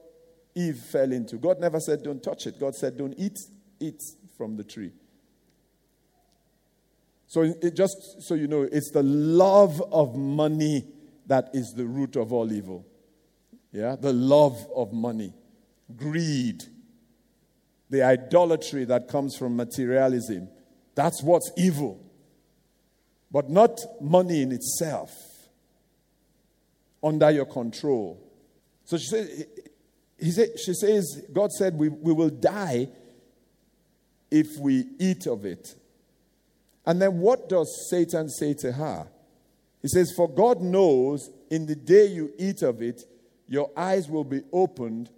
Eve 0.54 0.78
fell 0.78 1.10
into, 1.12 1.36
God 1.36 1.58
never 1.58 1.80
said, 1.80 2.02
don't 2.02 2.22
touch 2.22 2.46
it. 2.46 2.60
God 2.60 2.74
said, 2.74 2.96
don't 2.96 3.14
eat, 3.18 3.38
eat 3.80 4.00
from 4.36 4.56
the 4.56 4.64
tree. 4.64 4.92
So, 7.28 7.42
it 7.42 7.76
just 7.76 8.22
so 8.22 8.34
you 8.34 8.48
know, 8.48 8.62
it's 8.62 8.90
the 8.90 9.02
love 9.02 9.82
of 9.92 10.16
money 10.16 10.86
that 11.26 11.50
is 11.52 11.74
the 11.74 11.84
root 11.84 12.16
of 12.16 12.32
all 12.32 12.50
evil. 12.50 12.86
Yeah, 13.70 13.96
the 13.96 14.14
love 14.14 14.66
of 14.74 14.94
money, 14.94 15.34
greed, 15.94 16.64
the 17.90 18.02
idolatry 18.02 18.86
that 18.86 19.08
comes 19.08 19.36
from 19.36 19.56
materialism. 19.56 20.48
That's 20.94 21.22
what's 21.22 21.52
evil. 21.56 22.00
But 23.30 23.50
not 23.50 23.78
money 24.00 24.40
in 24.40 24.50
itself, 24.52 25.14
under 27.02 27.30
your 27.30 27.44
control. 27.44 28.26
So 28.86 28.96
she 28.96 29.06
says, 29.06 29.46
he 30.18 30.30
said, 30.30 30.58
she 30.58 30.72
says, 30.72 31.26
God 31.30 31.52
said, 31.52 31.74
we, 31.74 31.90
we 31.90 32.14
will 32.14 32.30
die 32.30 32.88
if 34.30 34.58
we 34.58 34.86
eat 34.98 35.26
of 35.26 35.44
it. 35.44 35.74
And 36.88 37.02
then 37.02 37.18
what 37.18 37.50
does 37.50 37.90
Satan 37.90 38.30
say 38.30 38.54
to 38.60 38.72
her? 38.72 39.06
He 39.82 39.88
says, 39.88 40.10
For 40.16 40.26
God 40.26 40.62
knows 40.62 41.30
in 41.50 41.66
the 41.66 41.74
day 41.76 42.06
you 42.06 42.32
eat 42.38 42.62
of 42.62 42.80
it, 42.80 43.02
your 43.46 43.70
eyes 43.76 44.08
will 44.08 44.24
be 44.24 44.40
opened, 44.54 45.10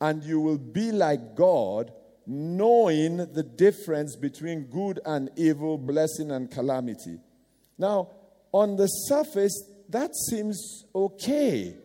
and 0.00 0.24
you 0.24 0.40
will 0.40 0.56
be 0.56 0.90
like 0.90 1.36
God, 1.36 1.92
knowing 2.26 3.18
the 3.18 3.42
difference 3.42 4.16
between 4.16 4.70
good 4.70 5.00
and 5.04 5.28
evil, 5.36 5.76
blessing 5.76 6.30
and 6.30 6.50
calamity. 6.50 7.18
Now, 7.76 8.08
on 8.50 8.76
the 8.76 8.86
surface, 8.86 9.70
that 9.90 10.16
seems 10.16 10.86
okay. 10.94 11.76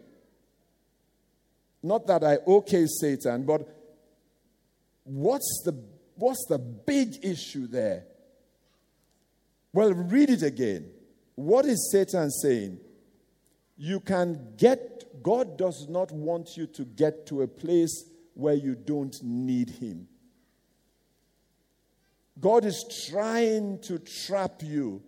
Not 1.81 2.07
that 2.07 2.23
I 2.23 2.38
okay 2.47 2.85
Satan, 2.88 3.43
but 3.43 3.67
what's 5.03 5.63
the, 5.65 5.77
what's 6.15 6.45
the 6.47 6.59
big 6.59 7.25
issue 7.25 7.67
there? 7.67 8.05
Well, 9.74 9.94
read 9.94 10.30
it 10.30 10.44
again. 10.44 10.92
What 11.36 11.65
is 11.65 11.89
Satan 11.92 12.30
saying? 12.30 12.80
You 13.75 14.00
can 14.00 14.53
get, 14.56 15.24
God 15.24 15.58
does 15.58 15.88
not 15.89 16.12
want 16.12 16.56
you 16.56 16.68
to 16.68 16.86
get 16.86 17.25
to 17.27 17.42
a 17.42 17.48
place 17.48 18.06
where 18.36 18.53
you 18.53 18.75
don't 18.75 19.15
need 19.24 19.72
Him. 19.72 20.08
God 22.39 22.65
is 22.65 23.10
trying 23.10 23.80
to 23.82 24.00
trap 24.00 24.62
you, 24.62 25.01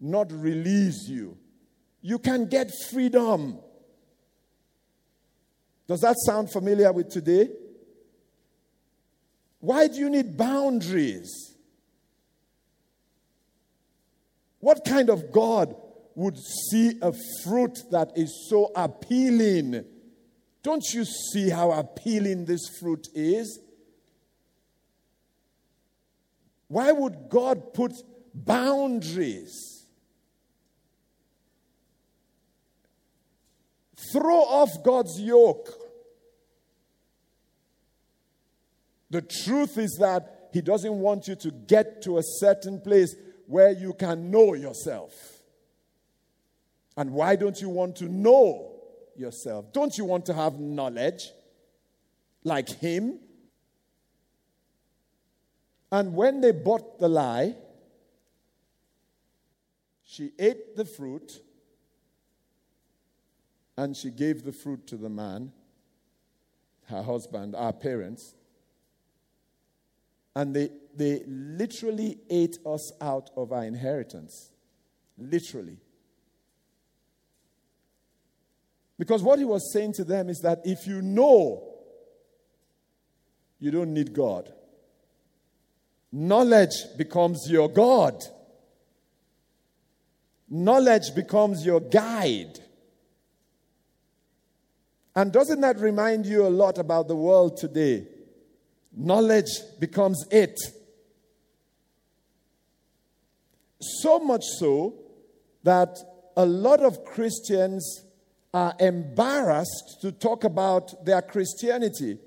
not 0.00 0.32
release 0.32 1.08
you. 1.08 1.36
You 2.00 2.18
can 2.18 2.46
get 2.46 2.72
freedom. 2.90 3.58
Does 5.86 6.00
that 6.00 6.16
sound 6.18 6.52
familiar 6.52 6.92
with 6.92 7.08
today? 7.08 7.48
Why 9.60 9.88
do 9.88 9.98
you 9.98 10.10
need 10.10 10.36
boundaries? 10.36 11.56
What 14.60 14.84
kind 14.84 15.08
of 15.08 15.32
God 15.32 15.74
would 16.14 16.36
see 16.70 16.98
a 17.00 17.12
fruit 17.44 17.78
that 17.90 18.12
is 18.16 18.48
so 18.48 18.72
appealing? 18.74 19.84
Don't 20.62 20.84
you 20.92 21.04
see 21.04 21.48
how 21.48 21.70
appealing 21.70 22.44
this 22.44 22.68
fruit 22.80 23.06
is? 23.14 23.60
Why 26.66 26.92
would 26.92 27.28
God 27.28 27.72
put 27.72 27.92
boundaries? 28.34 29.86
Throw 34.12 34.40
off 34.40 34.82
God's 34.82 35.20
yoke. 35.20 35.70
The 39.10 39.22
truth 39.22 39.78
is 39.78 39.96
that 40.00 40.50
He 40.52 40.60
doesn't 40.60 40.92
want 40.92 41.28
you 41.28 41.36
to 41.36 41.50
get 41.50 42.02
to 42.02 42.18
a 42.18 42.22
certain 42.22 42.80
place 42.80 43.14
where 43.48 43.70
you 43.70 43.94
can 43.94 44.30
know 44.30 44.52
yourself. 44.52 45.40
And 46.98 47.12
why 47.12 47.34
don't 47.34 47.58
you 47.58 47.70
want 47.70 47.96
to 47.96 48.04
know 48.04 48.74
yourself? 49.16 49.72
Don't 49.72 49.96
you 49.96 50.04
want 50.04 50.26
to 50.26 50.34
have 50.34 50.60
knowledge 50.60 51.30
like 52.44 52.68
Him? 52.68 53.18
And 55.90 56.14
when 56.14 56.42
they 56.42 56.50
bought 56.50 56.98
the 56.98 57.08
lie, 57.08 57.56
she 60.04 60.32
ate 60.38 60.76
the 60.76 60.84
fruit 60.84 61.40
and 63.78 63.96
she 63.96 64.10
gave 64.10 64.44
the 64.44 64.52
fruit 64.52 64.86
to 64.88 64.98
the 64.98 65.08
man, 65.08 65.52
her 66.88 67.02
husband, 67.02 67.56
our 67.56 67.72
parents. 67.72 68.34
And 70.34 70.54
they, 70.54 70.70
they 70.94 71.22
literally 71.26 72.18
ate 72.30 72.58
us 72.64 72.92
out 73.00 73.30
of 73.36 73.52
our 73.52 73.64
inheritance. 73.64 74.52
Literally. 75.16 75.78
Because 78.98 79.22
what 79.22 79.38
he 79.38 79.44
was 79.44 79.72
saying 79.72 79.92
to 79.94 80.04
them 80.04 80.28
is 80.28 80.40
that 80.40 80.60
if 80.64 80.86
you 80.86 81.02
know, 81.02 81.68
you 83.60 83.70
don't 83.70 83.92
need 83.92 84.12
God. 84.12 84.52
Knowledge 86.10 86.96
becomes 86.96 87.50
your 87.50 87.68
God. 87.68 88.24
Knowledge 90.48 91.14
becomes 91.14 91.64
your 91.64 91.80
guide. 91.80 92.58
And 95.14 95.32
doesn't 95.32 95.60
that 95.60 95.78
remind 95.78 96.26
you 96.26 96.46
a 96.46 96.48
lot 96.48 96.78
about 96.78 97.08
the 97.08 97.16
world 97.16 97.56
today? 97.56 98.06
Knowledge 99.00 99.50
becomes 99.78 100.26
it. 100.28 100.58
So 103.80 104.18
much 104.18 104.42
so 104.58 104.96
that 105.62 105.96
a 106.36 106.44
lot 106.44 106.80
of 106.80 107.04
Christians 107.04 108.04
are 108.52 108.74
embarrassed 108.80 109.98
to 110.00 110.10
talk 110.10 110.42
about 110.42 111.04
their 111.04 111.22
Christianity 111.22 112.18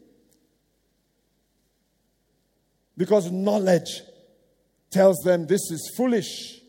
because 2.98 3.30
knowledge 3.30 4.02
tells 4.92 5.18
them 5.26 5.48
this 5.48 5.72
is 5.72 5.94
foolish. 5.98 6.62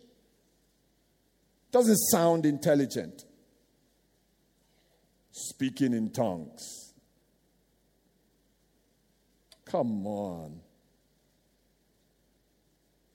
Doesn't 1.71 1.99
sound 2.11 2.45
intelligent. 2.45 3.23
Speaking 5.31 5.95
in 5.95 6.11
tongues. 6.11 6.82
Come 9.73 10.07
on. 10.07 10.61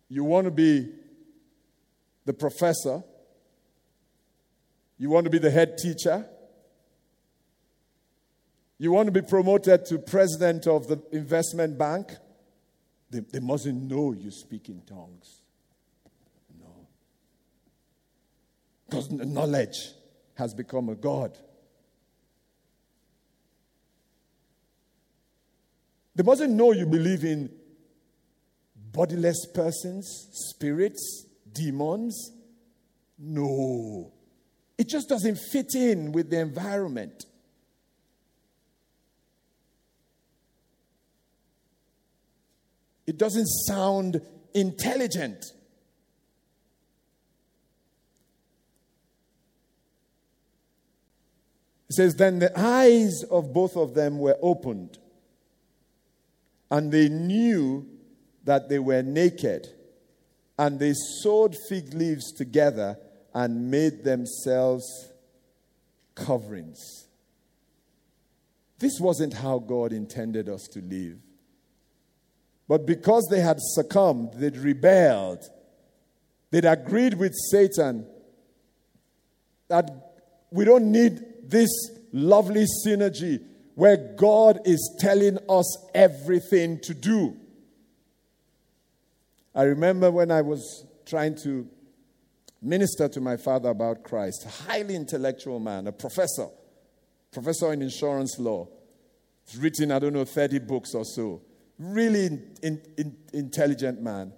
You 0.09 0.23
want 0.23 0.45
to 0.45 0.51
be 0.51 0.89
the 2.25 2.33
professor? 2.33 3.03
You 4.97 5.11
want 5.11 5.25
to 5.25 5.29
be 5.29 5.37
the 5.37 5.51
head 5.51 5.77
teacher? 5.77 6.25
You 8.79 8.91
want 8.91 9.05
to 9.05 9.11
be 9.11 9.21
promoted 9.21 9.85
to 9.85 9.99
president 9.99 10.65
of 10.65 10.87
the 10.87 10.99
investment 11.11 11.77
bank? 11.77 12.13
They, 13.11 13.19
they 13.19 13.39
mustn't 13.39 13.83
know 13.83 14.13
you 14.13 14.31
speak 14.31 14.67
in 14.67 14.81
tongues. 14.81 15.41
No. 16.59 16.87
Because 18.89 19.11
knowledge 19.11 19.91
has 20.33 20.55
become 20.55 20.89
a 20.89 20.95
God. 20.95 21.37
They 26.17 26.23
mustn't 26.23 26.51
know 26.51 26.71
you 26.71 26.87
believe 26.87 27.23
in 27.23 27.51
bodiless 28.91 29.45
persons, 29.53 30.27
spirits, 30.31 31.27
demons. 31.51 32.31
No. 33.19 34.11
It 34.79 34.89
just 34.89 35.09
doesn't 35.09 35.37
fit 35.51 35.75
in 35.75 36.11
with 36.11 36.31
the 36.31 36.39
environment. 36.39 37.25
It 43.05 43.19
doesn't 43.19 43.47
sound 43.67 44.19
intelligent. 44.55 45.45
It 51.89 51.93
says, 51.93 52.15
Then 52.15 52.39
the 52.39 52.59
eyes 52.59 53.23
of 53.29 53.53
both 53.53 53.77
of 53.77 53.93
them 53.93 54.17
were 54.17 54.37
opened, 54.41 54.97
and 56.69 56.91
they 56.91 57.09
knew 57.09 57.87
that 58.43 58.69
they 58.69 58.79
were 58.79 59.03
naked, 59.03 59.67
and 60.57 60.79
they 60.79 60.93
sewed 60.93 61.55
fig 61.69 61.93
leaves 61.93 62.31
together 62.33 62.97
and 63.33 63.69
made 63.69 64.03
themselves 64.03 65.11
coverings. 66.15 67.07
This 68.79 68.99
wasn't 68.99 69.33
how 69.33 69.59
God 69.59 69.91
intended 69.91 70.49
us 70.49 70.63
to 70.73 70.81
live. 70.81 71.17
But 72.67 72.85
because 72.85 73.27
they 73.29 73.39
had 73.39 73.57
succumbed, 73.59 74.33
they'd 74.35 74.57
rebelled, 74.57 75.43
they'd 76.51 76.65
agreed 76.65 77.13
with 77.15 77.33
Satan 77.51 78.05
that 79.67 79.89
we 80.51 80.65
don't 80.65 80.91
need 80.91 81.21
this 81.43 81.69
lovely 82.11 82.65
synergy 82.85 83.43
where 83.77 84.15
God 84.17 84.61
is 84.65 84.97
telling 84.99 85.37
us 85.47 85.77
everything 85.93 86.79
to 86.79 86.95
do. 86.95 87.37
I 89.53 89.65
remember 89.65 90.09
when 90.09 90.31
I 90.31 90.41
was 90.41 90.83
trying 91.05 91.35
to 91.43 91.67
minister 92.59 93.07
to 93.07 93.21
my 93.21 93.37
father 93.37 93.69
about 93.69 94.01
Christ, 94.01 94.47
a 94.47 94.63
highly 94.63 94.95
intellectual 94.95 95.59
man, 95.59 95.85
a 95.85 95.91
professor, 95.91 96.47
professor 97.31 97.71
in 97.71 97.83
insurance 97.83 98.39
law. 98.39 98.67
Written, 99.55 99.91
I 99.91 99.99
don't 99.99 100.13
know, 100.13 100.25
30 100.25 100.57
books 100.57 100.95
or 100.95 101.05
so 101.05 101.43
really 101.77 102.25
in, 102.63 102.81
in, 102.97 103.15
intelligent 103.31 104.01
man. 104.01 104.33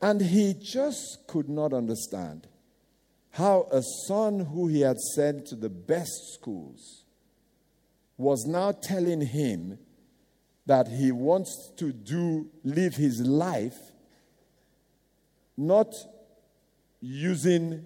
And 0.00 0.20
he 0.20 0.54
just 0.54 1.26
could 1.26 1.48
not 1.48 1.72
understand 1.72 2.46
how 3.32 3.66
a 3.72 3.82
son 4.06 4.38
who 4.38 4.68
he 4.68 4.82
had 4.82 5.00
sent 5.00 5.46
to 5.46 5.56
the 5.56 5.68
best 5.68 6.34
schools 6.34 6.99
was 8.20 8.44
now 8.44 8.70
telling 8.70 9.22
him 9.22 9.78
that 10.66 10.86
he 10.88 11.10
wants 11.10 11.72
to 11.74 11.90
do 11.90 12.50
live 12.62 12.94
his 12.94 13.22
life 13.22 13.78
not 15.56 15.94
using 17.00 17.82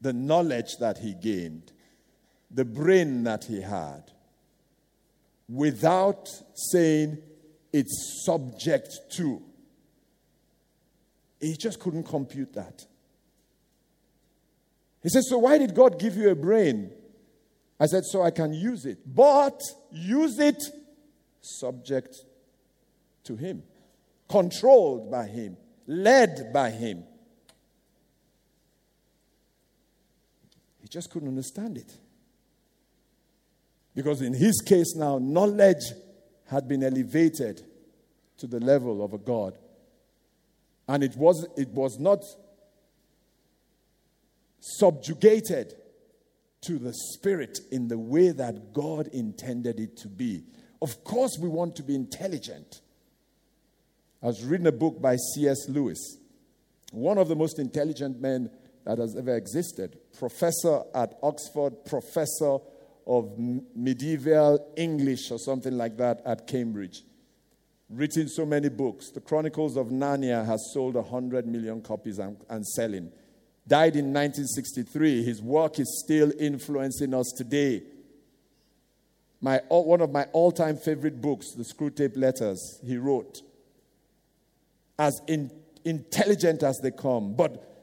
the 0.00 0.14
knowledge 0.14 0.78
that 0.78 0.96
he 0.96 1.12
gained, 1.12 1.72
the 2.50 2.64
brain 2.64 3.22
that 3.24 3.44
he 3.44 3.60
had, 3.60 4.10
without 5.46 6.30
saying 6.54 7.18
it's 7.70 8.24
subject 8.24 8.98
to. 9.10 9.42
He 11.38 11.54
just 11.54 11.80
couldn't 11.80 12.04
compute 12.04 12.54
that. 12.54 12.86
He 15.02 15.10
says 15.10 15.28
So 15.28 15.36
why 15.36 15.58
did 15.58 15.74
God 15.74 15.98
give 15.98 16.16
you 16.16 16.30
a 16.30 16.34
brain? 16.34 16.90
I 17.78 17.86
said, 17.86 18.04
so 18.04 18.22
I 18.22 18.30
can 18.30 18.52
use 18.52 18.86
it. 18.86 18.98
But 19.04 19.60
use 19.90 20.38
it 20.38 20.62
subject 21.40 22.16
to 23.24 23.36
Him, 23.36 23.62
controlled 24.28 25.10
by 25.10 25.26
Him, 25.26 25.56
led 25.86 26.52
by 26.52 26.70
Him. 26.70 27.04
He 30.80 30.88
just 30.88 31.10
couldn't 31.10 31.28
understand 31.28 31.78
it. 31.78 31.92
Because 33.94 34.22
in 34.22 34.34
his 34.34 34.60
case 34.60 34.94
now, 34.96 35.18
knowledge 35.18 35.92
had 36.46 36.68
been 36.68 36.82
elevated 36.82 37.62
to 38.38 38.46
the 38.46 38.60
level 38.60 39.04
of 39.04 39.12
a 39.12 39.18
God. 39.18 39.56
And 40.88 41.02
it 41.02 41.16
was, 41.16 41.46
it 41.56 41.68
was 41.68 41.98
not 41.98 42.22
subjugated 44.60 45.74
to 46.66 46.78
the 46.78 46.92
Spirit 46.92 47.58
in 47.70 47.88
the 47.88 47.98
way 47.98 48.30
that 48.30 48.72
God 48.72 49.08
intended 49.08 49.80
it 49.80 49.96
to 49.98 50.08
be. 50.08 50.44
Of 50.80 51.04
course, 51.04 51.38
we 51.40 51.48
want 51.48 51.76
to 51.76 51.82
be 51.82 51.94
intelligent. 51.94 52.80
I 54.22 54.26
was 54.26 54.44
reading 54.44 54.66
a 54.66 54.72
book 54.72 55.00
by 55.00 55.16
C.S. 55.16 55.68
Lewis, 55.68 56.18
one 56.92 57.18
of 57.18 57.28
the 57.28 57.36
most 57.36 57.58
intelligent 57.58 58.20
men 58.20 58.50
that 58.84 58.98
has 58.98 59.16
ever 59.16 59.36
existed, 59.36 59.98
professor 60.18 60.82
at 60.94 61.18
Oxford, 61.22 61.84
professor 61.84 62.58
of 63.06 63.38
medieval 63.38 64.72
English 64.76 65.30
or 65.30 65.38
something 65.38 65.76
like 65.76 65.96
that 65.98 66.22
at 66.24 66.46
Cambridge. 66.46 67.02
Written 67.90 68.28
so 68.28 68.46
many 68.46 68.70
books. 68.70 69.10
The 69.10 69.20
Chronicles 69.20 69.76
of 69.76 69.88
Narnia 69.88 70.44
has 70.46 70.70
sold 70.72 70.94
100 70.94 71.46
million 71.46 71.82
copies 71.82 72.18
and, 72.18 72.36
and 72.48 72.66
selling. 72.66 73.12
Died 73.66 73.96
in 73.96 74.12
1963. 74.12 75.22
His 75.22 75.40
work 75.40 75.78
is 75.78 76.02
still 76.04 76.32
influencing 76.38 77.14
us 77.14 77.32
today. 77.36 77.82
My, 79.40 79.60
uh, 79.70 79.80
one 79.80 80.00
of 80.00 80.10
my 80.10 80.24
all 80.32 80.52
time 80.52 80.76
favorite 80.76 81.20
books, 81.20 81.52
The 81.52 81.64
Screwtape 81.64 82.16
Letters, 82.16 82.80
he 82.84 82.96
wrote. 82.96 83.42
As 84.98 85.20
in, 85.26 85.50
intelligent 85.84 86.62
as 86.62 86.78
they 86.82 86.90
come, 86.90 87.34
but 87.34 87.74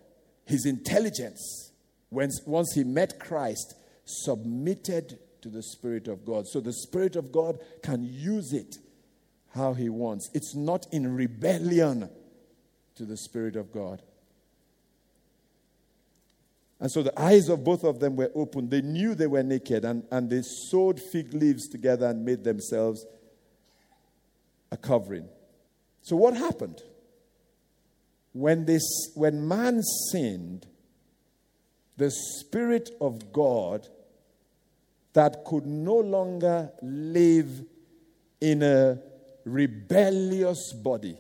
his 0.45 0.65
intelligence, 0.65 1.71
when, 2.09 2.29
once 2.45 2.73
he 2.73 2.83
met 2.83 3.19
Christ, 3.19 3.75
submitted 4.05 5.19
to 5.41 5.49
the 5.49 5.63
Spirit 5.63 6.07
of 6.07 6.25
God. 6.25 6.47
So 6.47 6.59
the 6.59 6.73
Spirit 6.73 7.15
of 7.15 7.31
God 7.31 7.59
can 7.83 8.03
use 8.03 8.53
it 8.53 8.77
how 9.55 9.73
he 9.73 9.89
wants. 9.89 10.29
It's 10.33 10.55
not 10.55 10.87
in 10.91 11.13
rebellion 11.13 12.09
to 12.95 13.05
the 13.05 13.17
Spirit 13.17 13.55
of 13.55 13.71
God. 13.71 14.01
And 16.81 16.91
so 16.91 17.03
the 17.03 17.17
eyes 17.21 17.47
of 17.47 17.63
both 17.63 17.83
of 17.83 17.99
them 17.99 18.15
were 18.15 18.31
open. 18.33 18.67
They 18.67 18.81
knew 18.81 19.13
they 19.13 19.27
were 19.27 19.43
naked, 19.43 19.85
and, 19.85 20.03
and 20.09 20.31
they 20.31 20.41
sewed 20.41 20.99
fig 20.99 21.31
leaves 21.31 21.69
together 21.69 22.07
and 22.07 22.25
made 22.25 22.43
themselves 22.43 23.05
a 24.71 24.77
covering. 24.77 25.29
So, 26.01 26.15
what 26.15 26.35
happened? 26.35 26.81
When, 28.33 28.65
this, 28.65 28.81
when 29.13 29.47
man 29.47 29.83
sinned, 30.11 30.65
the 31.97 32.09
Spirit 32.09 32.89
of 32.99 33.31
God 33.31 33.87
that 35.13 35.45
could 35.45 35.67
no 35.67 35.97
longer 35.97 36.71
live 36.81 37.63
in 38.39 38.63
a 38.63 38.97
rebellious 39.45 40.73
body, 40.73 41.19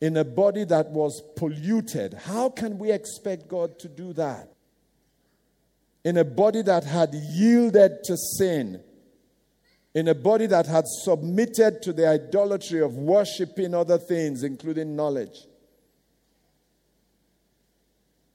in 0.00 0.16
a 0.16 0.24
body 0.24 0.64
that 0.64 0.88
was 0.88 1.22
polluted. 1.36 2.14
How 2.14 2.48
can 2.48 2.78
we 2.78 2.90
expect 2.90 3.46
God 3.46 3.78
to 3.80 3.88
do 3.88 4.12
that? 4.14 4.55
In 6.06 6.16
a 6.18 6.24
body 6.24 6.62
that 6.62 6.84
had 6.84 7.12
yielded 7.12 8.04
to 8.04 8.16
sin, 8.16 8.80
in 9.92 10.06
a 10.06 10.14
body 10.14 10.46
that 10.46 10.66
had 10.66 10.84
submitted 10.86 11.82
to 11.82 11.92
the 11.92 12.06
idolatry 12.06 12.80
of 12.80 12.94
worshiping 12.94 13.74
other 13.74 13.98
things, 13.98 14.44
including 14.44 14.94
knowledge. 14.94 15.36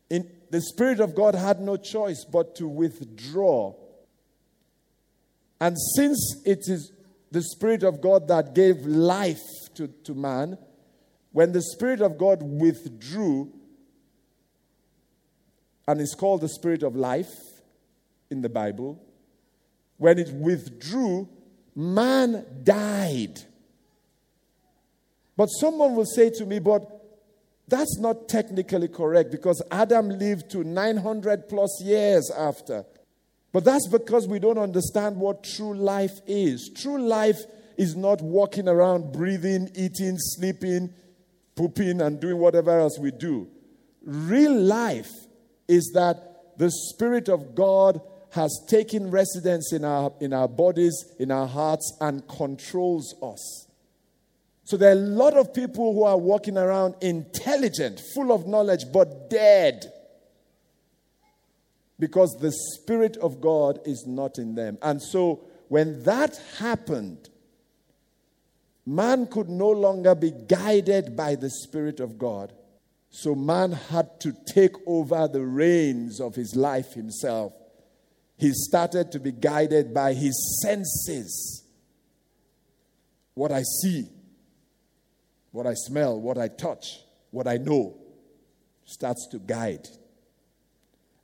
In, 0.09 0.29
the 0.49 0.59
Spirit 0.59 0.99
of 0.99 1.15
God 1.15 1.33
had 1.33 1.61
no 1.61 1.77
choice 1.77 2.25
but 2.25 2.55
to 2.55 2.67
withdraw. 2.67 3.73
And 5.61 5.77
since 5.95 6.41
it 6.45 6.67
is 6.67 6.91
the 7.31 7.41
Spirit 7.41 7.83
of 7.83 8.01
God 8.01 8.27
that 8.27 8.53
gave 8.53 8.85
life 8.85 9.39
to, 9.75 9.87
to 9.87 10.13
man, 10.13 10.57
when 11.31 11.53
the 11.53 11.61
Spirit 11.61 12.01
of 12.01 12.17
God 12.17 12.43
withdrew, 12.43 13.53
and 15.87 16.01
it's 16.01 16.15
called 16.15 16.41
the 16.41 16.49
Spirit 16.49 16.83
of 16.83 16.97
life 16.97 17.31
in 18.31 18.41
the 18.41 18.49
Bible, 18.49 19.01
when 19.97 20.17
it 20.17 20.31
withdrew, 20.33 21.29
man 21.75 22.45
died. 22.63 23.39
But 25.37 25.47
someone 25.47 25.95
will 25.95 26.05
say 26.05 26.29
to 26.31 26.45
me, 26.45 26.59
but 26.59 27.01
that's 27.67 27.99
not 27.99 28.27
technically 28.27 28.87
correct 28.87 29.31
because 29.31 29.61
Adam 29.71 30.09
lived 30.09 30.49
to 30.51 30.63
900 30.63 31.47
plus 31.47 31.81
years 31.83 32.29
after. 32.31 32.85
But 33.51 33.63
that's 33.65 33.87
because 33.87 34.27
we 34.27 34.39
don't 34.39 34.57
understand 34.57 35.17
what 35.17 35.43
true 35.43 35.73
life 35.73 36.19
is. 36.25 36.69
True 36.75 37.01
life 37.01 37.39
is 37.77 37.95
not 37.95 38.21
walking 38.21 38.67
around 38.67 39.11
breathing, 39.11 39.69
eating, 39.75 40.17
sleeping, 40.17 40.93
pooping, 41.55 42.01
and 42.01 42.19
doing 42.19 42.37
whatever 42.37 42.79
else 42.79 42.97
we 42.99 43.11
do. 43.11 43.49
Real 44.03 44.53
life 44.55 45.11
is 45.67 45.91
that 45.93 46.57
the 46.57 46.71
Spirit 46.71 47.29
of 47.29 47.55
God 47.55 48.01
has 48.31 48.61
taken 48.67 49.11
residence 49.11 49.73
in 49.73 49.83
our, 49.83 50.13
in 50.19 50.33
our 50.33 50.47
bodies, 50.47 51.05
in 51.19 51.31
our 51.31 51.47
hearts, 51.47 51.97
and 51.99 52.27
controls 52.27 53.13
us. 53.21 53.67
So 54.63 54.77
there 54.77 54.89
are 54.89 54.93
a 54.93 54.95
lot 54.95 55.35
of 55.35 55.53
people 55.53 55.93
who 55.93 56.03
are 56.03 56.17
walking 56.17 56.57
around 56.57 56.95
intelligent, 57.01 58.01
full 58.13 58.31
of 58.31 58.47
knowledge, 58.47 58.85
but 58.93 59.29
dead 59.29 59.91
because 61.99 62.35
the 62.39 62.51
Spirit 62.51 63.15
of 63.17 63.41
God 63.41 63.79
is 63.85 64.07
not 64.07 64.39
in 64.39 64.55
them. 64.55 64.77
And 64.81 65.01
so 65.01 65.41
when 65.67 66.01
that 66.03 66.41
happened, 66.57 67.29
man 68.85 69.27
could 69.27 69.49
no 69.49 69.69
longer 69.69 70.15
be 70.15 70.31
guided 70.31 71.15
by 71.15 71.35
the 71.35 71.49
Spirit 71.49 71.99
of 71.99 72.17
God. 72.17 72.53
So 73.09 73.35
man 73.35 73.73
had 73.73 74.19
to 74.21 74.33
take 74.53 74.75
over 74.87 75.27
the 75.27 75.45
reins 75.45 76.19
of 76.19 76.33
his 76.33 76.55
life 76.55 76.93
himself. 76.93 77.53
He 78.41 78.53
started 78.53 79.11
to 79.11 79.19
be 79.19 79.31
guided 79.31 79.93
by 79.93 80.15
his 80.15 80.59
senses. 80.63 81.63
What 83.35 83.51
I 83.51 83.61
see, 83.61 84.09
what 85.51 85.67
I 85.67 85.75
smell, 85.75 86.19
what 86.19 86.39
I 86.39 86.47
touch, 86.47 87.01
what 87.29 87.47
I 87.47 87.57
know 87.57 87.99
starts 88.83 89.27
to 89.27 89.37
guide. 89.37 89.87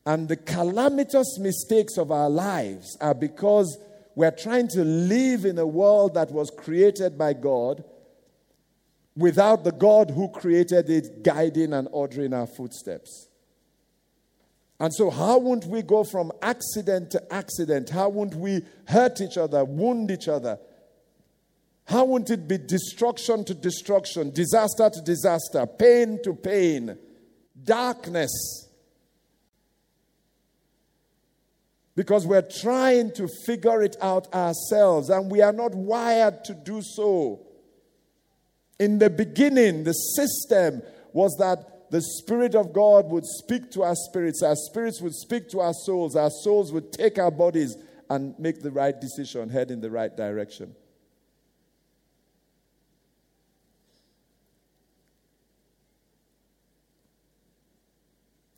And 0.05 0.27
the 0.27 0.35
calamitous 0.35 1.39
mistakes 1.39 1.97
of 1.97 2.11
our 2.11 2.29
lives 2.29 2.95
are 3.01 3.15
because 3.15 3.79
we're 4.13 4.29
trying 4.29 4.67
to 4.69 4.83
live 4.83 5.43
in 5.43 5.57
a 5.57 5.65
world 5.65 6.13
that 6.13 6.31
was 6.31 6.51
created 6.51 7.17
by 7.17 7.33
God 7.33 7.83
without 9.15 9.63
the 9.63 9.71
God 9.71 10.11
who 10.11 10.29
created 10.29 10.87
it 10.91 11.23
guiding 11.23 11.73
and 11.73 11.87
ordering 11.91 12.35
our 12.35 12.45
footsteps. 12.45 13.27
And 14.79 14.93
so, 14.93 15.09
how 15.09 15.39
won't 15.39 15.65
we 15.65 15.81
go 15.81 16.03
from 16.03 16.31
accident 16.41 17.11
to 17.11 17.33
accident? 17.33 17.89
How 17.89 18.09
won't 18.09 18.35
we 18.35 18.63
hurt 18.87 19.21
each 19.21 19.37
other, 19.37 19.65
wound 19.65 20.11
each 20.11 20.27
other? 20.27 20.59
How 21.85 22.05
won't 22.05 22.29
it 22.29 22.47
be 22.47 22.57
destruction 22.57 23.43
to 23.45 23.53
destruction, 23.53 24.31
disaster 24.31 24.89
to 24.89 25.01
disaster, 25.01 25.65
pain 25.65 26.19
to 26.23 26.33
pain, 26.33 26.97
darkness 27.63 28.67
because 31.97 32.27
we're 32.27 32.43
trying 32.43 33.11
to 33.11 33.27
figure 33.47 33.81
it 33.81 33.97
out 34.03 34.31
ourselves 34.31 35.09
and 35.09 35.31
we 35.31 35.41
are 35.41 35.51
not 35.51 35.73
wired 35.73 36.45
to 36.45 36.53
do 36.53 36.79
so. 36.79 37.41
In 38.79 38.99
the 38.99 39.09
beginning, 39.09 39.83
the 39.83 39.93
system 39.93 40.83
was 41.11 41.35
that 41.39 41.76
the 41.89 42.01
Spirit 42.01 42.55
of 42.55 42.73
God 42.73 43.09
would 43.09 43.25
speak 43.25 43.71
to 43.71 43.83
our 43.83 43.95
spirits, 43.95 44.43
our 44.43 44.55
spirits 44.55 45.01
would 45.01 45.15
speak 45.15 45.49
to 45.49 45.61
our 45.61 45.73
souls, 45.73 46.15
our 46.15 46.29
souls 46.29 46.71
would 46.71 46.91
take 46.91 47.17
our 47.17 47.31
bodies 47.31 47.77
and 48.09 48.37
make 48.39 48.61
the 48.61 48.71
right 48.71 48.99
decision, 48.99 49.49
head 49.49 49.71
in 49.71 49.81
the 49.81 49.91
right 49.91 50.15
direction. 50.15 50.75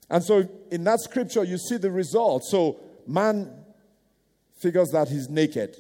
And 0.09 0.23
so 0.23 0.49
in 0.71 0.83
that 0.85 0.99
scripture, 1.01 1.43
you 1.43 1.57
see 1.57 1.77
the 1.77 1.91
result. 1.91 2.43
So 2.45 2.79
man 3.05 3.51
figures 4.59 4.89
that 4.89 5.07
he's 5.07 5.29
naked. 5.29 5.75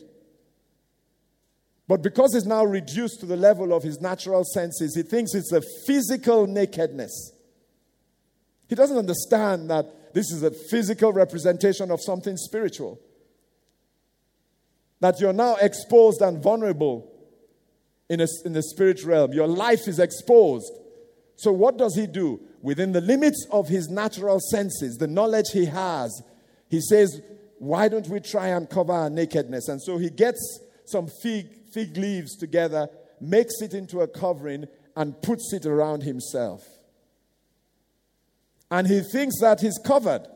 But 1.87 2.03
because 2.03 2.35
he's 2.35 2.45
now 2.45 2.63
reduced 2.63 3.19
to 3.21 3.25
the 3.25 3.35
level 3.35 3.73
of 3.73 3.81
his 3.81 3.99
natural 3.99 4.43
senses, 4.43 4.95
he 4.95 5.01
thinks 5.01 5.33
it's 5.33 5.51
a 5.51 5.61
physical 5.87 6.45
nakedness. 6.45 7.33
He 8.69 8.75
doesn't 8.75 8.97
understand 8.97 9.69
that 9.71 10.13
this 10.13 10.31
is 10.31 10.43
a 10.43 10.51
physical 10.51 11.11
representation 11.11 11.89
of 11.89 11.99
something 12.01 12.37
spiritual. 12.37 12.99
That 14.99 15.19
you're 15.19 15.33
now 15.33 15.55
exposed 15.55 16.21
and 16.21 16.41
vulnerable 16.41 17.11
in, 18.09 18.21
a, 18.21 18.27
in 18.45 18.53
the 18.53 18.61
spirit 18.61 19.03
realm. 19.03 19.33
Your 19.33 19.47
life 19.47 19.87
is 19.87 19.97
exposed. 19.97 20.71
So, 21.35 21.51
what 21.51 21.77
does 21.77 21.95
he 21.95 22.05
do? 22.05 22.41
Within 22.61 22.91
the 22.91 23.01
limits 23.01 23.47
of 23.51 23.69
his 23.69 23.89
natural 23.89 24.39
senses, 24.51 24.97
the 24.97 25.07
knowledge 25.07 25.49
he 25.51 25.65
has, 25.65 26.21
he 26.69 26.79
says, 26.81 27.21
Why 27.57 27.87
don't 27.87 28.07
we 28.07 28.19
try 28.19 28.49
and 28.49 28.69
cover 28.69 28.93
our 28.93 29.09
nakedness? 29.09 29.67
And 29.67 29.81
so 29.81 29.97
he 29.97 30.11
gets 30.11 30.59
some 30.85 31.07
fig, 31.23 31.47
fig 31.73 31.97
leaves 31.97 32.35
together, 32.35 32.87
makes 33.19 33.61
it 33.61 33.73
into 33.73 34.01
a 34.01 34.07
covering, 34.07 34.65
and 34.95 35.19
puts 35.21 35.53
it 35.53 35.65
around 35.65 36.03
himself. 36.03 36.61
And 38.71 38.87
he 38.87 39.01
thinks 39.01 39.39
that 39.41 39.61
he's 39.61 39.79
covered. 39.83 40.27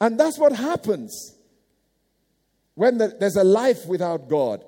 And 0.00 0.18
that's 0.18 0.38
what 0.38 0.52
happens 0.52 1.34
when 2.74 2.98
there's 2.98 3.36
a 3.36 3.44
life 3.44 3.86
without 3.86 4.28
God. 4.28 4.64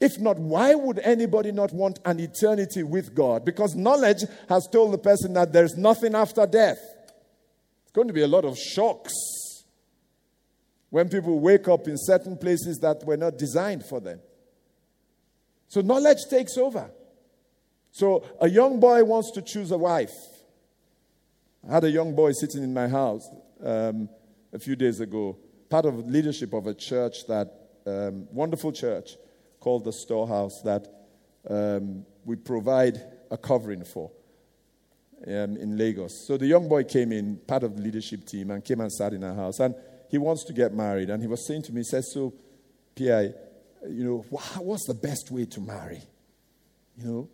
If 0.00 0.18
not, 0.18 0.38
why 0.38 0.74
would 0.74 0.98
anybody 0.98 1.52
not 1.52 1.72
want 1.72 1.98
an 2.04 2.20
eternity 2.20 2.82
with 2.82 3.14
God? 3.14 3.44
Because 3.44 3.74
knowledge 3.74 4.24
has 4.48 4.68
told 4.70 4.92
the 4.92 4.98
person 4.98 5.32
that 5.34 5.52
there's 5.52 5.76
nothing 5.76 6.14
after 6.14 6.46
death. 6.46 6.78
It's 7.84 7.92
going 7.92 8.08
to 8.08 8.12
be 8.12 8.22
a 8.22 8.28
lot 8.28 8.44
of 8.44 8.58
shocks 8.58 9.14
when 10.90 11.08
people 11.08 11.38
wake 11.40 11.68
up 11.68 11.88
in 11.88 11.96
certain 11.96 12.36
places 12.36 12.78
that 12.78 13.04
were 13.04 13.16
not 13.16 13.38
designed 13.38 13.86
for 13.86 14.00
them. 14.00 14.20
So 15.68 15.80
knowledge 15.80 16.18
takes 16.28 16.58
over. 16.58 16.90
So 17.94 18.24
a 18.40 18.50
young 18.50 18.80
boy 18.80 19.04
wants 19.04 19.30
to 19.30 19.40
choose 19.40 19.70
a 19.70 19.78
wife. 19.78 20.10
I 21.68 21.74
had 21.74 21.84
a 21.84 21.90
young 21.90 22.12
boy 22.12 22.32
sitting 22.32 22.64
in 22.64 22.74
my 22.74 22.88
house 22.88 23.30
um, 23.62 24.08
a 24.52 24.58
few 24.58 24.74
days 24.74 24.98
ago, 24.98 25.38
part 25.70 25.86
of 25.86 26.04
leadership 26.04 26.52
of 26.54 26.66
a 26.66 26.74
church 26.74 27.24
that, 27.28 27.54
um, 27.86 28.26
wonderful 28.32 28.72
church 28.72 29.16
called 29.60 29.84
the 29.84 29.92
Storehouse 29.92 30.60
that 30.62 30.88
um, 31.48 32.04
we 32.24 32.34
provide 32.34 33.00
a 33.30 33.38
covering 33.38 33.84
for 33.84 34.10
um, 35.28 35.56
in 35.56 35.78
Lagos. 35.78 36.26
So 36.26 36.36
the 36.36 36.46
young 36.46 36.68
boy 36.68 36.82
came 36.82 37.12
in, 37.12 37.36
part 37.46 37.62
of 37.62 37.76
the 37.76 37.82
leadership 37.82 38.26
team, 38.26 38.50
and 38.50 38.64
came 38.64 38.80
and 38.80 38.90
sat 38.90 39.12
in 39.12 39.22
our 39.22 39.36
house. 39.36 39.60
And 39.60 39.72
he 40.08 40.18
wants 40.18 40.42
to 40.46 40.52
get 40.52 40.74
married. 40.74 41.10
And 41.10 41.22
he 41.22 41.28
was 41.28 41.46
saying 41.46 41.62
to 41.62 41.72
me, 41.72 41.82
he 41.82 41.84
says, 41.84 42.10
So, 42.12 42.34
P.I., 42.96 43.34
you 43.88 44.04
know, 44.04 44.24
what's 44.58 44.86
the 44.88 44.94
best 44.94 45.30
way 45.30 45.44
to 45.44 45.60
marry? 45.60 46.02
You 46.98 47.06
know, 47.06 47.28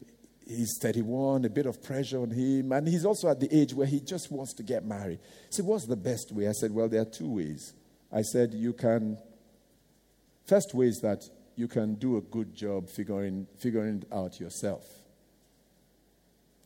he's 0.50 0.78
31, 0.80 1.44
a 1.44 1.48
bit 1.48 1.66
of 1.66 1.82
pressure 1.82 2.20
on 2.20 2.30
him, 2.30 2.72
and 2.72 2.86
he's 2.88 3.04
also 3.04 3.28
at 3.28 3.40
the 3.40 3.48
age 3.54 3.72
where 3.72 3.86
he 3.86 4.00
just 4.00 4.30
wants 4.30 4.52
to 4.54 4.62
get 4.62 4.84
married. 4.84 5.18
He 5.48 5.52
said, 5.52 5.64
What's 5.64 5.86
the 5.86 5.96
best 5.96 6.32
way? 6.32 6.48
I 6.48 6.52
said, 6.52 6.72
Well, 6.72 6.88
there 6.88 7.02
are 7.02 7.06
two 7.06 7.28
ways. 7.28 7.72
I 8.12 8.22
said, 8.22 8.52
You 8.54 8.72
can, 8.72 9.18
first 10.46 10.74
way 10.74 10.86
is 10.86 11.00
that 11.02 11.24
you 11.56 11.68
can 11.68 11.94
do 11.94 12.16
a 12.16 12.20
good 12.20 12.54
job 12.54 12.88
figuring, 12.88 13.46
figuring 13.58 14.02
it 14.02 14.08
out 14.12 14.40
yourself. 14.40 14.86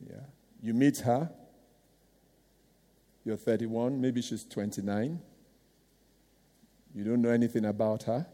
Yeah. 0.09 0.17
You 0.63 0.75
meet 0.75 0.99
her, 0.99 1.31
you're 3.25 3.37
31, 3.37 4.01
maybe 4.01 4.23
she's 4.23 4.45
29. 4.45 5.21
You 6.95 7.05
don't 7.05 7.23
know 7.23 7.31
anything 7.31 7.65
about 7.65 8.05
her. 8.05 8.27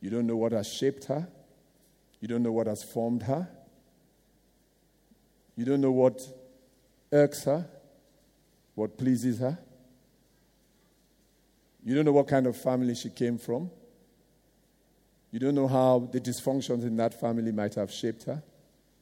You 0.00 0.10
don't 0.10 0.26
know 0.26 0.36
what 0.36 0.52
has 0.52 0.72
shaped 0.72 1.04
her. 1.04 1.28
You 2.20 2.28
don't 2.28 2.42
know 2.42 2.52
what 2.52 2.66
has 2.66 2.82
formed 2.82 3.24
her. 3.24 3.48
You 5.56 5.64
don't 5.64 5.80
know 5.80 5.92
what 5.92 6.20
irks 7.12 7.44
her, 7.44 7.66
what 8.74 8.96
pleases 8.96 9.38
her. 9.38 9.58
You 11.84 11.94
don't 11.94 12.04
know 12.04 12.12
what 12.12 12.28
kind 12.28 12.46
of 12.46 12.56
family 12.56 12.94
she 12.94 13.10
came 13.10 13.38
from. 13.38 13.70
You 15.30 15.38
don't 15.38 15.54
know 15.54 15.68
how 15.68 16.08
the 16.12 16.20
dysfunctions 16.20 16.82
in 16.82 16.96
that 16.96 17.18
family 17.18 17.52
might 17.52 17.74
have 17.74 17.90
shaped 17.90 18.24
her. 18.24 18.42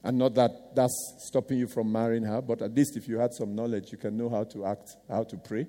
And 0.03 0.17
not 0.17 0.35
that 0.35 0.75
that's 0.75 1.15
stopping 1.19 1.59
you 1.59 1.67
from 1.67 1.93
marrying 1.93 2.23
her, 2.23 2.41
but 2.41 2.63
at 2.63 2.75
least 2.75 2.97
if 2.97 3.07
you 3.07 3.19
had 3.19 3.35
some 3.35 3.55
knowledge, 3.55 3.93
you 3.93 3.99
can 3.99 4.17
know 4.17 4.31
how 4.31 4.45
to 4.45 4.65
act, 4.65 4.97
how 5.09 5.25
to 5.25 5.37
pray. 5.37 5.67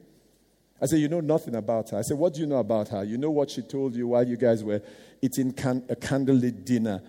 I 0.82 0.86
said, 0.86 1.00
You 1.00 1.10
know 1.10 1.20
nothing 1.20 1.56
about 1.56 1.90
her. 1.90 1.98
I 1.98 2.02
said, 2.02 2.18
What 2.18 2.34
do 2.34 2.40
you 2.40 2.46
know 2.46 2.58
about 2.58 2.90
her? 2.90 3.04
You 3.04 3.18
know 3.18 3.30
what 3.30 3.52
she 3.52 3.62
told 3.62 3.94
you 3.94 4.08
while 4.08 4.26
you 4.26 4.38
guys 4.38 4.64
were 4.64 4.82
eating 5.22 5.52
can- 5.52 5.84
a 5.90 5.96
candlelit 5.96 6.64
dinner 6.64 7.02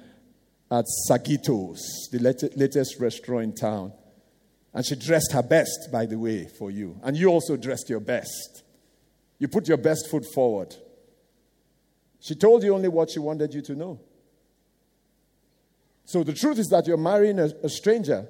at 0.73 0.87
Sagitos, 1.07 1.81
the 2.11 2.19
lat- 2.19 2.57
latest 2.57 2.99
restaurant 2.99 3.45
in 3.45 3.55
town. 3.55 3.93
And 4.73 4.87
she 4.87 4.97
dressed 4.97 5.33
her 5.33 5.43
best, 5.43 5.91
by 5.93 6.07
the 6.07 6.19
way, 6.19 6.49
for 6.59 6.71
you. 6.71 6.99
And 7.03 7.15
you 7.15 7.29
also 7.29 7.59
dressed 7.59 7.91
your 7.91 8.01
best. 8.01 8.63
You 9.39 9.49
put 9.49 9.69
your 9.69 9.77
best 9.77 10.09
foot 10.11 10.25
forward. 10.25 10.75
She 12.21 12.35
told 12.35 12.63
you 12.63 12.75
only 12.75 12.89
what 12.89 13.11
she 13.11 13.19
wanted 13.19 13.53
you 13.53 13.61
to 13.61 13.75
know. 13.75 14.01
So 16.07 16.25
the 16.25 16.33
truth 16.33 16.59
is 16.59 16.69
that 16.69 16.87
you're 16.87 16.97
marrying 16.97 17.39
a, 17.39 17.51
a 17.63 17.69
stranger. 17.69 18.27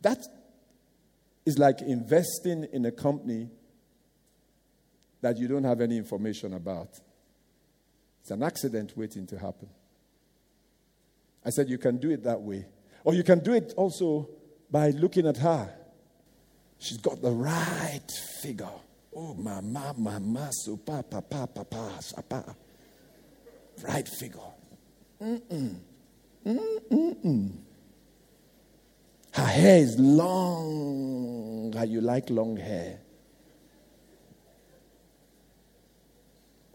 That 0.00 0.26
is 1.44 1.58
like 1.58 1.82
investing 1.82 2.64
in 2.72 2.86
a 2.86 2.92
company 2.92 3.50
that 5.20 5.36
you 5.36 5.48
don't 5.48 5.64
have 5.64 5.82
any 5.82 5.98
information 5.98 6.54
about. 6.54 6.98
It's 8.22 8.30
an 8.30 8.42
accident 8.44 8.96
waiting 8.96 9.26
to 9.26 9.38
happen. 9.38 9.68
I 11.44 11.50
said, 11.50 11.68
You 11.68 11.76
can 11.76 11.98
do 11.98 12.10
it 12.10 12.22
that 12.22 12.40
way. 12.40 12.66
Or 13.04 13.14
you 13.14 13.24
can 13.24 13.40
do 13.40 13.52
it 13.52 13.74
also 13.76 14.28
by 14.70 14.90
looking 14.90 15.26
at 15.26 15.36
her. 15.38 15.74
She's 16.78 16.98
got 16.98 17.20
the 17.20 17.32
right 17.32 18.00
figure. 18.40 18.68
Oh, 19.14 19.34
mama, 19.34 19.92
mama, 19.98 20.48
so 20.52 20.76
papa, 20.76 21.20
papa, 21.20 21.64
papa, 21.64 22.00
papa. 22.14 22.56
Right 23.82 24.08
figure. 24.08 24.38
Mm-mm. 25.20 25.76
Mm-mm. 26.46 27.50
Her 29.32 29.44
hair 29.46 29.78
is 29.78 29.98
long. 29.98 31.74
You 31.86 32.00
like 32.00 32.30
long 32.30 32.56
hair. 32.56 33.00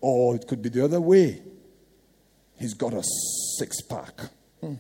Or 0.10 0.36
it 0.38 0.48
could 0.48 0.62
be 0.62 0.70
the 0.70 0.86
other 0.86 1.02
way. 1.02 1.42
He's 2.58 2.74
got 2.74 2.94
a 2.94 3.04
six 3.58 3.82
pack. 3.82 4.22
Hmm. 4.62 4.76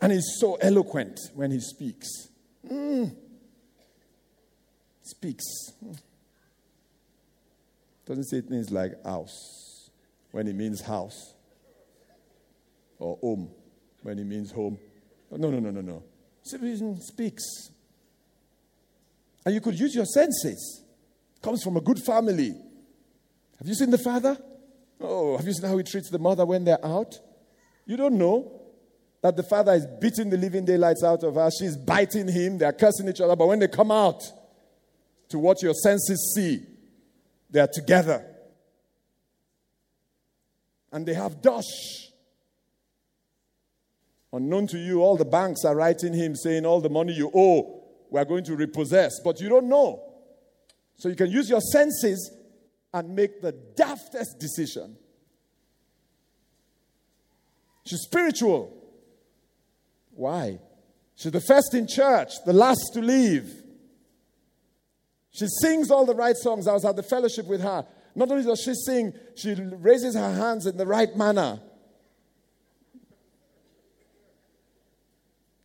And 0.00 0.12
he's 0.12 0.34
so 0.38 0.54
eloquent 0.54 1.20
when 1.34 1.50
he 1.50 1.60
speaks. 1.60 2.08
Mm. 2.66 3.14
Speaks. 5.02 5.44
Mm. 5.84 5.98
Doesn't 8.06 8.24
say 8.24 8.40
things 8.40 8.70
like 8.70 8.92
house 9.04 9.90
when 10.30 10.46
he 10.46 10.54
means 10.54 10.80
house, 10.80 11.34
or 12.98 13.18
home 13.20 13.50
when 14.02 14.16
he 14.16 14.24
means 14.24 14.50
home. 14.50 14.78
No, 15.30 15.50
no, 15.50 15.60
no, 15.60 15.70
no, 15.70 15.82
no. 15.82 16.02
He 16.42 16.96
speaks. 17.02 17.44
And 19.44 19.54
you 19.54 19.60
could 19.60 19.78
use 19.78 19.94
your 19.94 20.04
senses. 20.04 20.82
Comes 21.42 21.62
from 21.62 21.76
a 21.76 21.80
good 21.80 21.98
family. 21.98 22.54
Have 23.58 23.68
you 23.68 23.74
seen 23.74 23.90
the 23.90 23.98
father? 23.98 24.36
Oh, 25.00 25.36
have 25.36 25.46
you 25.46 25.52
seen 25.52 25.68
how 25.68 25.76
he 25.78 25.84
treats 25.84 26.10
the 26.10 26.18
mother 26.18 26.44
when 26.44 26.64
they're 26.64 26.84
out? 26.84 27.18
You 27.86 27.96
don't 27.96 28.18
know 28.18 28.60
that 29.22 29.36
the 29.36 29.42
father 29.42 29.72
is 29.72 29.86
beating 30.00 30.30
the 30.30 30.36
living 30.36 30.64
daylights 30.64 31.02
out 31.02 31.22
of 31.22 31.34
her. 31.34 31.50
She's 31.50 31.76
biting 31.76 32.28
him. 32.28 32.58
They're 32.58 32.72
cursing 32.72 33.08
each 33.08 33.20
other. 33.20 33.36
But 33.36 33.48
when 33.48 33.58
they 33.58 33.68
come 33.68 33.90
out 33.90 34.22
to 35.30 35.38
what 35.38 35.62
your 35.62 35.74
senses 35.74 36.34
see, 36.34 36.62
they're 37.50 37.68
together. 37.68 38.24
And 40.92 41.06
they 41.06 41.14
have 41.14 41.40
dosh. 41.40 42.08
Unknown 44.32 44.68
to 44.68 44.78
you, 44.78 45.02
all 45.02 45.16
the 45.16 45.24
banks 45.24 45.64
are 45.64 45.74
writing 45.74 46.12
him 46.12 46.36
saying, 46.36 46.64
All 46.64 46.80
the 46.80 46.88
money 46.88 47.12
you 47.12 47.30
owe, 47.34 47.79
we're 48.10 48.24
going 48.24 48.44
to 48.44 48.56
repossess. 48.56 49.20
But 49.22 49.40
you 49.40 49.48
don't 49.48 49.68
know. 49.68 50.02
So 50.96 51.08
you 51.08 51.16
can 51.16 51.30
use 51.30 51.48
your 51.48 51.60
senses 51.60 52.30
and 52.92 53.14
make 53.14 53.40
the 53.40 53.52
daftest 53.52 54.38
decision. 54.38 54.96
She's 57.86 58.00
spiritual. 58.00 58.76
Why? 60.10 60.58
She's 61.16 61.32
the 61.32 61.40
first 61.40 61.74
in 61.74 61.86
church, 61.86 62.32
the 62.44 62.52
last 62.52 62.90
to 62.94 63.00
leave. 63.00 63.50
She 65.30 65.46
sings 65.62 65.90
all 65.90 66.04
the 66.04 66.14
right 66.14 66.36
songs. 66.36 66.66
I 66.66 66.72
was 66.72 66.84
at 66.84 66.96
the 66.96 67.02
fellowship 67.02 67.46
with 67.46 67.62
her. 67.62 67.86
Not 68.14 68.30
only 68.30 68.44
does 68.44 68.60
she 68.60 68.74
sing, 68.74 69.12
she 69.36 69.54
raises 69.54 70.14
her 70.16 70.34
hands 70.34 70.66
in 70.66 70.76
the 70.76 70.86
right 70.86 71.14
manner. 71.16 71.60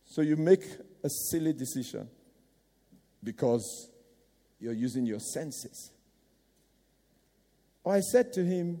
So 0.04 0.22
you 0.22 0.36
make 0.36 0.64
a 1.04 1.10
silly 1.10 1.52
decision 1.52 2.08
because 3.26 3.90
you're 4.60 4.72
using 4.72 5.04
your 5.04 5.18
senses. 5.18 5.90
Or 7.82 7.92
I 7.92 8.00
said 8.00 8.32
to 8.34 8.44
him, 8.44 8.80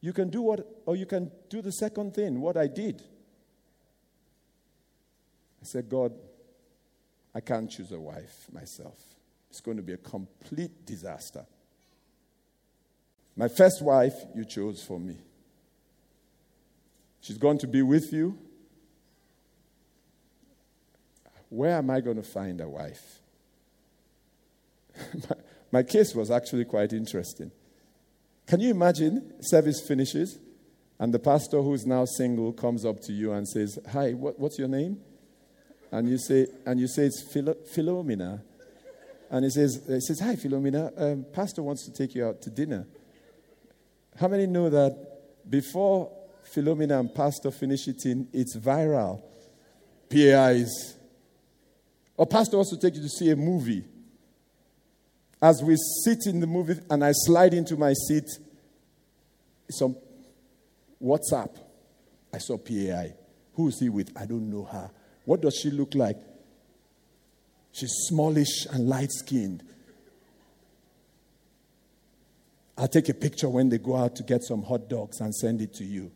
You 0.00 0.12
can 0.12 0.28
do 0.28 0.42
what, 0.42 0.60
or 0.84 0.94
you 0.94 1.06
can 1.06 1.32
do 1.48 1.62
the 1.62 1.72
second 1.72 2.14
thing, 2.14 2.40
what 2.40 2.58
I 2.58 2.66
did. 2.66 3.02
I 5.60 5.64
said, 5.64 5.88
God, 5.88 6.12
I 7.34 7.40
can't 7.40 7.70
choose 7.70 7.90
a 7.90 7.98
wife 7.98 8.46
myself. 8.52 9.00
It's 9.50 9.60
going 9.60 9.78
to 9.78 9.82
be 9.82 9.94
a 9.94 9.98
complete 9.98 10.84
disaster. 10.84 11.44
My 13.34 13.48
first 13.48 13.82
wife, 13.82 14.14
you 14.34 14.44
chose 14.44 14.82
for 14.82 15.00
me. 15.00 15.16
She's 17.22 17.38
going 17.38 17.58
to 17.58 17.66
be 17.66 17.80
with 17.80 18.12
you. 18.12 18.38
Where 21.48 21.78
am 21.78 21.88
I 21.88 22.00
going 22.00 22.16
to 22.16 22.22
find 22.22 22.60
a 22.60 22.68
wife? 22.68 23.17
my, 25.72 25.82
case 25.82 26.14
was 26.14 26.30
actually 26.30 26.64
quite 26.64 26.92
interesting. 26.92 27.50
Can 28.46 28.60
you 28.60 28.70
imagine? 28.70 29.34
Service 29.40 29.80
finishes, 29.86 30.38
and 30.98 31.12
the 31.12 31.18
pastor 31.18 31.62
who's 31.62 31.86
now 31.86 32.04
single 32.04 32.52
comes 32.52 32.84
up 32.84 33.00
to 33.02 33.12
you 33.12 33.32
and 33.32 33.46
says, 33.48 33.78
Hi, 33.92 34.12
what, 34.12 34.38
what's 34.38 34.58
your 34.58 34.68
name? 34.68 35.00
And 35.90 36.08
you 36.08 36.18
say, 36.18 36.46
and 36.66 36.78
you 36.78 36.88
say 36.88 37.06
it's 37.06 37.22
Philo- 37.32 37.56
Philomena. 37.74 38.42
And 39.30 39.44
he 39.44 39.50
says, 39.50 39.82
he 39.86 40.00
says 40.00 40.20
Hi, 40.20 40.34
Philomena. 40.36 40.92
Um, 41.00 41.26
pastor 41.32 41.62
wants 41.62 41.84
to 41.84 41.92
take 41.92 42.14
you 42.14 42.26
out 42.26 42.42
to 42.42 42.50
dinner. 42.50 42.86
How 44.18 44.26
many 44.26 44.46
know 44.46 44.68
that 44.68 45.48
before 45.48 46.10
Philomena 46.52 46.98
and 46.98 47.14
Pastor 47.14 47.50
finish 47.50 47.86
eating, 47.86 48.26
it's 48.32 48.56
viral? 48.56 49.22
PAIs. 50.10 50.96
Or 52.16 52.26
Pastor 52.26 52.56
wants 52.56 52.70
to 52.70 52.78
take 52.78 52.96
you 52.96 53.02
to 53.02 53.08
see 53.08 53.30
a 53.30 53.36
movie. 53.36 53.84
As 55.40 55.62
we 55.62 55.76
sit 56.04 56.26
in 56.26 56.40
the 56.40 56.46
movie 56.46 56.80
and 56.90 57.04
I 57.04 57.12
slide 57.12 57.54
into 57.54 57.76
my 57.76 57.92
seat, 57.92 58.28
some 59.70 59.96
WhatsApp. 61.02 61.56
I 62.32 62.38
saw 62.38 62.58
PAI. 62.58 63.14
Who 63.54 63.68
is 63.68 63.78
he 63.80 63.88
with? 63.88 64.12
I 64.16 64.26
don't 64.26 64.50
know 64.50 64.64
her. 64.64 64.90
What 65.24 65.40
does 65.40 65.58
she 65.62 65.70
look 65.70 65.94
like? 65.94 66.18
She's 67.72 67.92
smallish 68.08 68.66
and 68.72 68.88
light 68.88 69.12
skinned. 69.12 69.62
I'll 72.76 72.88
take 72.88 73.08
a 73.08 73.14
picture 73.14 73.48
when 73.48 73.68
they 73.68 73.78
go 73.78 73.96
out 73.96 74.16
to 74.16 74.22
get 74.22 74.42
some 74.44 74.62
hot 74.62 74.88
dogs 74.88 75.20
and 75.20 75.34
send 75.34 75.60
it 75.60 75.74
to 75.74 75.84
you. 75.84 76.10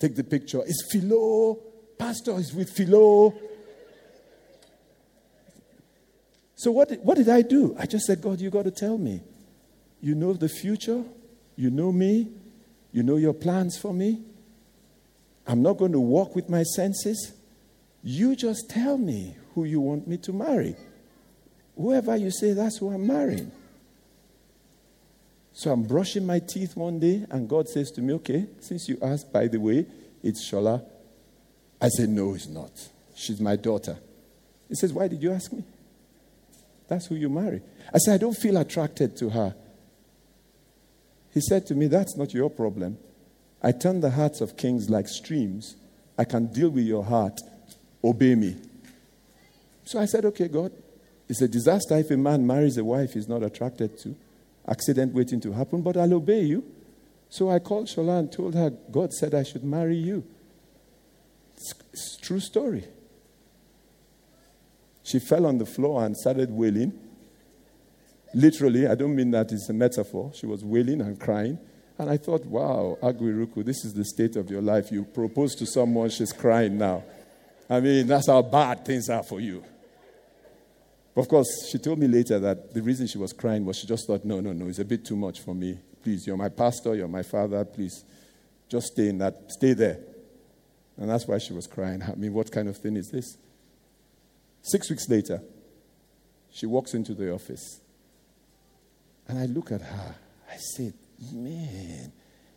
Take 0.00 0.16
the 0.16 0.24
picture. 0.24 0.62
It's 0.66 0.88
Philo. 0.90 1.58
Pastor 1.98 2.38
is 2.38 2.52
with 2.52 2.70
Philo. 2.70 3.34
So, 6.64 6.70
what 6.70 6.88
did, 6.88 7.00
what 7.00 7.18
did 7.18 7.28
I 7.28 7.42
do? 7.42 7.76
I 7.78 7.84
just 7.84 8.06
said, 8.06 8.22
God, 8.22 8.40
you 8.40 8.48
got 8.48 8.62
to 8.62 8.70
tell 8.70 8.96
me. 8.96 9.20
You 10.00 10.14
know 10.14 10.32
the 10.32 10.48
future. 10.48 11.04
You 11.56 11.68
know 11.68 11.92
me. 11.92 12.30
You 12.90 13.02
know 13.02 13.16
your 13.16 13.34
plans 13.34 13.76
for 13.76 13.92
me. 13.92 14.22
I'm 15.46 15.60
not 15.60 15.76
going 15.76 15.92
to 15.92 16.00
walk 16.00 16.34
with 16.34 16.48
my 16.48 16.62
senses. 16.62 17.34
You 18.02 18.34
just 18.34 18.70
tell 18.70 18.96
me 18.96 19.36
who 19.54 19.64
you 19.64 19.78
want 19.78 20.08
me 20.08 20.16
to 20.16 20.32
marry. 20.32 20.74
Whoever 21.76 22.16
you 22.16 22.30
say, 22.30 22.54
that's 22.54 22.78
who 22.78 22.90
I'm 22.94 23.06
marrying. 23.06 23.52
So 25.52 25.70
I'm 25.70 25.82
brushing 25.82 26.24
my 26.24 26.38
teeth 26.38 26.78
one 26.78 26.98
day, 26.98 27.26
and 27.30 27.46
God 27.46 27.68
says 27.68 27.90
to 27.90 28.00
me, 28.00 28.14
Okay, 28.14 28.46
since 28.60 28.88
you 28.88 28.96
asked, 29.02 29.30
by 29.30 29.48
the 29.48 29.58
way, 29.58 29.84
it's 30.22 30.50
Shola. 30.50 30.82
I 31.78 31.88
said, 31.88 32.08
No, 32.08 32.32
it's 32.32 32.48
not. 32.48 32.72
She's 33.14 33.38
my 33.38 33.56
daughter. 33.56 33.98
He 34.66 34.76
says, 34.76 34.94
Why 34.94 35.08
did 35.08 35.22
you 35.22 35.30
ask 35.30 35.52
me? 35.52 35.62
That's 36.88 37.06
who 37.06 37.14
you 37.14 37.28
marry. 37.28 37.62
I 37.92 37.98
said, 37.98 38.14
I 38.14 38.18
don't 38.18 38.36
feel 38.36 38.56
attracted 38.56 39.16
to 39.18 39.30
her. 39.30 39.54
He 41.32 41.40
said 41.40 41.66
to 41.66 41.74
me, 41.74 41.86
That's 41.86 42.16
not 42.16 42.32
your 42.32 42.50
problem. 42.50 42.98
I 43.62 43.72
turn 43.72 44.00
the 44.00 44.10
hearts 44.10 44.40
of 44.40 44.56
kings 44.56 44.90
like 44.90 45.08
streams. 45.08 45.76
I 46.18 46.24
can 46.24 46.46
deal 46.52 46.70
with 46.70 46.84
your 46.84 47.04
heart. 47.04 47.40
Obey 48.02 48.34
me. 48.34 48.56
So 49.84 49.98
I 49.98 50.04
said, 50.04 50.24
Okay, 50.26 50.48
God, 50.48 50.72
it's 51.28 51.40
a 51.40 51.48
disaster 51.48 51.96
if 51.96 52.10
a 52.10 52.16
man 52.16 52.46
marries 52.46 52.76
a 52.76 52.84
wife 52.84 53.14
he's 53.14 53.28
not 53.28 53.42
attracted 53.42 53.98
to. 54.00 54.14
Accident 54.68 55.14
waiting 55.14 55.40
to 55.40 55.52
happen, 55.52 55.82
but 55.82 55.96
I'll 55.96 56.14
obey 56.14 56.42
you. 56.42 56.64
So 57.28 57.50
I 57.50 57.58
called 57.58 57.86
Shola 57.86 58.20
and 58.20 58.30
told 58.30 58.54
her, 58.54 58.70
God 58.70 59.12
said 59.12 59.34
I 59.34 59.42
should 59.42 59.64
marry 59.64 59.96
you. 59.96 60.24
It's, 61.56 61.74
it's 61.92 62.16
true 62.18 62.40
story. 62.40 62.84
She 65.04 65.20
fell 65.20 65.46
on 65.46 65.58
the 65.58 65.66
floor 65.66 66.04
and 66.04 66.16
started 66.16 66.50
wailing. 66.50 66.98
Literally, 68.34 68.88
I 68.88 68.96
don't 68.96 69.14
mean 69.14 69.30
that 69.30 69.52
it's 69.52 69.68
a 69.68 69.72
metaphor. 69.72 70.32
She 70.34 70.46
was 70.46 70.64
wailing 70.64 71.00
and 71.02 71.20
crying. 71.20 71.58
And 71.98 72.10
I 72.10 72.16
thought, 72.16 72.44
wow, 72.46 72.98
Agu 73.00 73.20
Irukwu, 73.20 73.64
this 73.64 73.84
is 73.84 73.94
the 73.94 74.04
state 74.04 74.34
of 74.34 74.50
your 74.50 74.62
life. 74.62 74.90
You 74.90 75.04
propose 75.04 75.54
to 75.56 75.66
someone, 75.66 76.10
she's 76.10 76.32
crying 76.32 76.78
now. 76.78 77.04
I 77.70 77.80
mean, 77.80 78.06
that's 78.06 78.26
how 78.26 78.42
bad 78.42 78.84
things 78.84 79.08
are 79.08 79.22
for 79.22 79.40
you. 79.40 79.62
Of 81.14 81.28
course, 81.28 81.68
she 81.70 81.78
told 81.78 81.98
me 81.98 82.08
later 82.08 82.40
that 82.40 82.74
the 82.74 82.82
reason 82.82 83.06
she 83.06 83.18
was 83.18 83.32
crying 83.32 83.64
was 83.64 83.76
she 83.76 83.86
just 83.86 84.06
thought, 84.06 84.24
no, 84.24 84.40
no, 84.40 84.52
no, 84.52 84.66
it's 84.66 84.80
a 84.80 84.84
bit 84.84 85.04
too 85.04 85.16
much 85.16 85.40
for 85.40 85.54
me. 85.54 85.78
Please, 86.02 86.26
you're 86.26 86.36
my 86.36 86.48
pastor, 86.48 86.96
you're 86.96 87.06
my 87.06 87.22
father, 87.22 87.64
please, 87.64 88.04
just 88.68 88.88
stay 88.88 89.10
in 89.10 89.18
that, 89.18 89.52
stay 89.52 89.74
there. 89.74 90.00
And 90.96 91.08
that's 91.08 91.28
why 91.28 91.38
she 91.38 91.52
was 91.52 91.66
crying. 91.66 92.02
I 92.02 92.14
mean, 92.14 92.32
what 92.32 92.50
kind 92.50 92.68
of 92.68 92.76
thing 92.78 92.96
is 92.96 93.10
this? 93.10 93.36
Six 94.64 94.88
weeks 94.88 95.06
later, 95.10 95.42
she 96.50 96.64
walks 96.64 96.94
into 96.94 97.12
the 97.12 97.30
office. 97.30 97.82
And 99.28 99.38
I 99.38 99.44
look 99.44 99.70
at 99.70 99.82
her. 99.82 100.14
I 100.50 100.56
said, 100.56 100.94
man, 101.32 102.10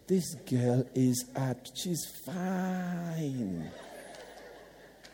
this 0.08 0.36
girl 0.36 0.88
is 0.96 1.26
at, 1.36 1.70
she's 1.76 2.06
fine. 2.26 3.70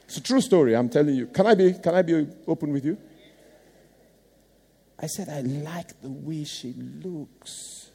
It's 0.05 0.17
a 0.17 0.21
true 0.21 0.39
story, 0.39 0.75
I'm 0.75 0.87
telling 0.87 1.15
you. 1.15 1.25
Can 1.25 1.47
I 1.47 1.55
be, 1.55 1.73
can 1.73 1.95
I 1.95 2.03
be 2.03 2.27
open 2.47 2.71
with 2.71 2.85
you? 2.85 2.99
I 4.99 5.07
said, 5.07 5.29
I 5.29 5.41
like 5.41 5.99
the 5.99 6.11
way 6.11 6.43
she 6.43 6.73
looks. 7.03 7.89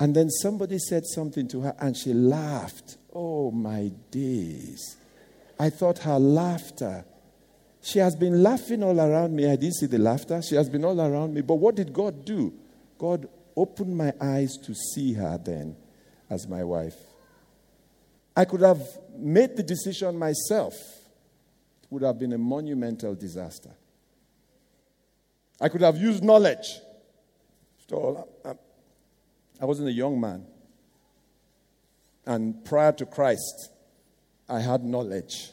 And 0.00 0.16
then 0.16 0.30
somebody 0.30 0.78
said 0.78 1.04
something 1.04 1.46
to 1.48 1.60
her 1.60 1.76
and 1.78 1.94
she 1.94 2.14
laughed. 2.14 2.96
Oh, 3.12 3.50
my 3.50 3.92
days. 4.10 4.96
I 5.60 5.68
thought 5.68 5.98
her 5.98 6.18
laughter 6.18 7.04
she 7.84 7.98
has 7.98 8.16
been 8.16 8.42
laughing 8.42 8.82
all 8.82 8.98
around 8.98 9.36
me. 9.36 9.44
I 9.44 9.56
didn't 9.56 9.74
see 9.74 9.84
the 9.84 9.98
laughter. 9.98 10.40
She 10.40 10.54
has 10.54 10.70
been 10.70 10.86
all 10.86 10.98
around 10.98 11.34
me. 11.34 11.42
But 11.42 11.56
what 11.56 11.74
did 11.74 11.92
God 11.92 12.24
do? 12.24 12.54
God 12.96 13.28
opened 13.54 13.94
my 13.94 14.10
eyes 14.18 14.56
to 14.64 14.74
see 14.74 15.12
her 15.12 15.36
then 15.36 15.76
as 16.30 16.48
my 16.48 16.64
wife. 16.64 16.96
I 18.34 18.46
could 18.46 18.62
have 18.62 18.80
made 19.18 19.54
the 19.58 19.62
decision 19.62 20.18
myself. 20.18 20.72
It 21.82 21.90
would 21.90 22.00
have 22.00 22.18
been 22.18 22.32
a 22.32 22.38
monumental 22.38 23.14
disaster. 23.14 23.70
I 25.60 25.68
could 25.68 25.82
have 25.82 25.98
used 25.98 26.24
knowledge. 26.24 26.78
So 27.86 28.26
I 29.60 29.66
wasn't 29.66 29.88
a 29.88 29.92
young 29.92 30.18
man. 30.18 30.46
And 32.24 32.64
prior 32.64 32.92
to 32.92 33.04
Christ, 33.04 33.68
I 34.48 34.60
had 34.60 34.82
knowledge 34.82 35.50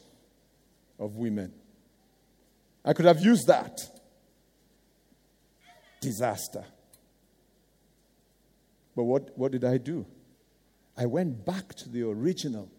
of 0.97 1.17
women. 1.17 1.55
I 2.83 2.93
could 2.93 3.05
have 3.05 3.21
used 3.21 3.47
that. 3.47 3.79
Disaster. 5.99 6.63
But 8.95 9.03
what, 9.03 9.37
what 9.37 9.51
did 9.51 9.63
I 9.63 9.77
do? 9.77 10.05
I 10.97 11.05
went 11.05 11.45
back 11.45 11.73
to 11.75 11.89
the 11.89 12.03
original. 12.03 12.69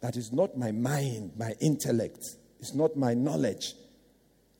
That 0.00 0.16
is 0.16 0.32
not 0.32 0.56
my 0.56 0.72
mind, 0.72 1.32
my 1.36 1.54
intellect. 1.60 2.24
It's 2.60 2.74
not 2.74 2.96
my 2.96 3.14
knowledge. 3.14 3.74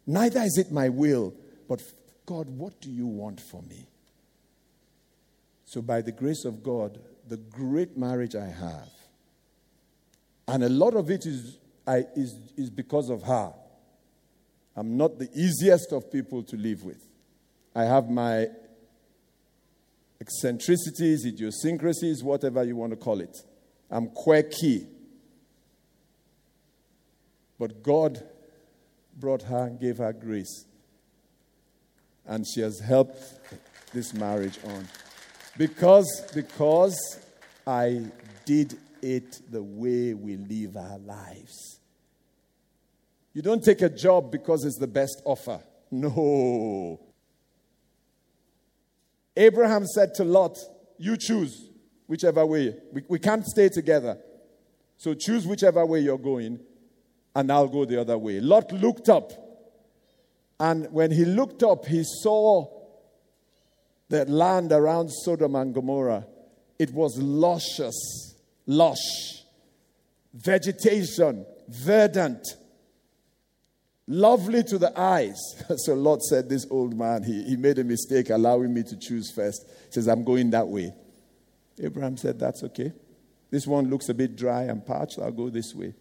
Neither 0.06 0.40
is 0.40 0.58
it 0.58 0.72
my 0.72 0.88
will. 0.88 1.34
But 1.68 1.82
God, 2.26 2.48
what 2.50 2.80
do 2.80 2.90
you 2.90 3.06
want 3.06 3.40
for 3.40 3.62
me? 3.62 3.86
So, 5.64 5.82
by 5.82 6.00
the 6.00 6.12
grace 6.12 6.44
of 6.44 6.62
God, 6.62 6.98
the 7.28 7.36
great 7.36 7.96
marriage 7.96 8.34
I 8.34 8.46
have, 8.46 8.88
and 10.46 10.64
a 10.64 10.68
lot 10.68 10.94
of 10.94 11.10
it 11.10 11.26
is, 11.26 11.58
I, 11.86 12.06
is, 12.16 12.34
is 12.56 12.70
because 12.70 13.10
of 13.10 13.22
her. 13.22 13.52
I'm 14.78 14.96
not 14.96 15.18
the 15.18 15.28
easiest 15.34 15.92
of 15.92 16.08
people 16.08 16.44
to 16.44 16.56
live 16.56 16.84
with. 16.84 17.04
I 17.74 17.82
have 17.82 18.08
my 18.08 18.46
eccentricities, 20.20 21.26
idiosyncrasies, 21.26 22.22
whatever 22.22 22.62
you 22.62 22.76
want 22.76 22.92
to 22.92 22.96
call 22.96 23.20
it. 23.20 23.36
I'm 23.90 24.06
quirky. 24.06 24.86
But 27.58 27.82
God 27.82 28.22
brought 29.16 29.42
her 29.42 29.66
and 29.66 29.80
gave 29.80 29.98
her 29.98 30.12
grace. 30.12 30.64
And 32.24 32.46
she 32.46 32.60
has 32.60 32.78
helped 32.78 33.20
this 33.92 34.14
marriage 34.14 34.60
on. 34.64 34.86
Because, 35.56 36.30
because 36.32 37.18
I 37.66 38.04
did 38.44 38.78
it 39.02 39.40
the 39.50 39.62
way 39.64 40.14
we 40.14 40.36
live 40.36 40.76
our 40.76 40.98
lives. 40.98 41.77
You 43.38 43.42
don't 43.42 43.62
take 43.62 43.82
a 43.82 43.88
job 43.88 44.32
because 44.32 44.64
it's 44.64 44.78
the 44.78 44.88
best 44.88 45.22
offer. 45.24 45.60
No. 45.92 46.98
Abraham 49.36 49.86
said 49.86 50.12
to 50.14 50.24
Lot, 50.24 50.58
You 50.98 51.16
choose 51.16 51.70
whichever 52.08 52.44
way. 52.44 52.74
We, 52.92 53.04
we 53.06 53.20
can't 53.20 53.46
stay 53.46 53.68
together. 53.68 54.18
So 54.96 55.14
choose 55.14 55.46
whichever 55.46 55.86
way 55.86 56.00
you're 56.00 56.18
going, 56.18 56.58
and 57.32 57.52
I'll 57.52 57.68
go 57.68 57.84
the 57.84 58.00
other 58.00 58.18
way. 58.18 58.40
Lot 58.40 58.72
looked 58.72 59.08
up. 59.08 59.30
And 60.58 60.90
when 60.90 61.12
he 61.12 61.24
looked 61.24 61.62
up, 61.62 61.86
he 61.86 62.02
saw 62.04 62.66
the 64.08 64.24
land 64.24 64.72
around 64.72 65.10
Sodom 65.10 65.54
and 65.54 65.72
Gomorrah. 65.72 66.26
It 66.76 66.92
was 66.92 67.16
luscious. 67.18 68.34
lush, 68.66 69.44
vegetation, 70.34 71.46
verdant, 71.68 72.44
lovely 74.08 74.64
to 74.64 74.78
the 74.78 74.98
eyes. 74.98 75.38
so 75.76 75.94
Lot 75.94 76.22
said, 76.22 76.48
This 76.48 76.66
old 76.70 76.96
man, 76.96 77.22
he, 77.22 77.44
he 77.44 77.56
made 77.56 77.78
a 77.78 77.84
mistake 77.84 78.30
allowing 78.30 78.74
me 78.74 78.82
to 78.84 78.96
choose 78.96 79.30
first. 79.30 79.68
He 79.86 79.92
says, 79.92 80.08
I'm 80.08 80.24
going 80.24 80.50
that 80.50 80.66
way. 80.66 80.92
Abraham 81.80 82.16
said, 82.16 82.40
That's 82.40 82.64
okay. 82.64 82.92
This 83.50 83.66
one 83.66 83.88
looks 83.88 84.08
a 84.08 84.14
bit 84.14 84.34
dry 84.34 84.64
and 84.64 84.84
parched. 84.84 85.18
I'll 85.18 85.30
go 85.30 85.48
this 85.48 85.74
way. 85.74 85.94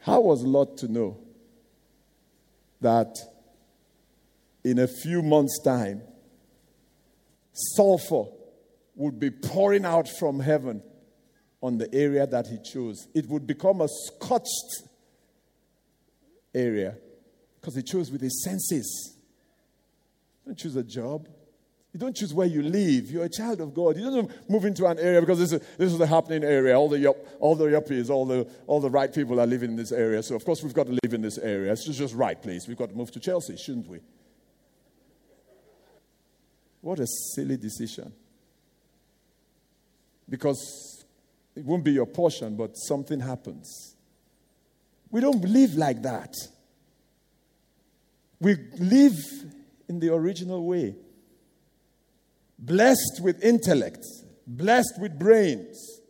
How 0.00 0.20
was 0.20 0.42
Lot 0.42 0.76
to 0.78 0.88
know 0.88 1.18
that 2.80 3.16
in 4.62 4.78
a 4.78 4.86
few 4.86 5.22
months' 5.22 5.60
time, 5.62 6.02
sulfur 7.52 8.24
would 8.94 9.18
be 9.18 9.30
pouring 9.30 9.84
out 9.84 10.08
from 10.08 10.40
heaven 10.40 10.82
on 11.62 11.78
the 11.78 11.92
area 11.94 12.26
that 12.26 12.46
he 12.46 12.58
chose? 12.58 13.08
It 13.14 13.26
would 13.28 13.46
become 13.46 13.80
a 13.80 13.88
scorched 13.88 14.88
area 16.54 16.96
because 17.60 17.74
he 17.74 17.82
chose 17.82 18.10
with 18.10 18.20
his 18.20 18.42
senses. 18.44 19.16
Don't 20.46 20.58
choose 20.58 20.76
a 20.76 20.82
job. 20.82 21.28
You 21.94 22.00
don't 22.00 22.14
choose 22.14 22.34
where 22.34 22.46
you 22.46 22.62
live. 22.62 23.10
You're 23.10 23.24
a 23.24 23.30
child 23.30 23.60
of 23.60 23.72
God. 23.72 23.96
You 23.96 24.10
don't 24.10 24.50
move 24.50 24.64
into 24.64 24.84
an 24.86 24.98
area 24.98 25.20
because 25.20 25.38
this 25.38 25.52
is, 25.52 25.60
this 25.78 25.92
is 25.92 25.96
the 25.96 26.06
happening 26.08 26.42
area. 26.42 26.76
All 26.76 26.88
the, 26.88 26.98
yup, 26.98 27.16
all 27.38 27.54
the 27.54 27.66
yuppies, 27.66 28.10
all 28.10 28.26
the, 28.26 28.48
all 28.66 28.80
the 28.80 28.90
right 28.90 29.14
people 29.14 29.40
are 29.40 29.46
living 29.46 29.70
in 29.70 29.76
this 29.76 29.92
area. 29.92 30.20
So, 30.22 30.34
of 30.34 30.44
course, 30.44 30.60
we've 30.62 30.74
got 30.74 30.86
to 30.86 30.98
live 31.04 31.14
in 31.14 31.22
this 31.22 31.38
area. 31.38 31.70
It's 31.70 31.86
just, 31.86 31.98
just 31.98 32.14
right 32.14 32.40
place. 32.40 32.66
We've 32.66 32.76
got 32.76 32.88
to 32.88 32.96
move 32.96 33.12
to 33.12 33.20
Chelsea, 33.20 33.56
shouldn't 33.56 33.86
we? 33.86 34.00
What 36.80 36.98
a 36.98 37.06
silly 37.06 37.56
decision. 37.56 38.12
Because 40.28 41.04
it 41.54 41.64
won't 41.64 41.84
be 41.84 41.92
your 41.92 42.06
portion, 42.06 42.56
but 42.56 42.76
something 42.76 43.20
happens. 43.20 43.93
We 45.10 45.20
don't 45.20 45.42
live 45.44 45.74
like 45.74 46.02
that. 46.02 46.34
We 48.40 48.56
live 48.78 49.16
in 49.88 50.00
the 50.00 50.12
original 50.12 50.66
way 50.66 50.96
blessed 52.58 53.20
with 53.20 53.42
intellect, 53.44 54.04
blessed 54.46 54.94
with 55.00 55.18
brains, 55.18 56.00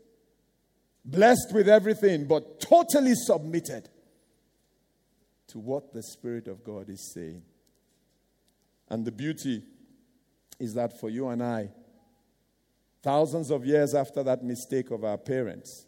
blessed 1.05 1.53
with 1.53 1.69
everything, 1.69 2.27
but 2.27 2.61
totally 2.61 3.15
submitted 3.15 3.89
to 5.49 5.59
what 5.59 5.93
the 5.93 6.03
Spirit 6.03 6.49
of 6.49 6.65
God 6.65 6.89
is 6.89 7.13
saying. 7.13 7.43
And 8.89 9.05
the 9.05 9.13
beauty 9.13 9.63
is 10.59 10.75
that 10.75 10.99
for 11.01 11.11
you 11.11 11.29
and 11.29 11.43
I, 11.43 11.71
thousands 13.03 13.51
of 13.51 13.65
years 13.65 13.95
after 13.95 14.23
that 14.23 14.45
mistake 14.45 14.91
of 14.91 15.05
our 15.05 15.19
parents, 15.19 15.87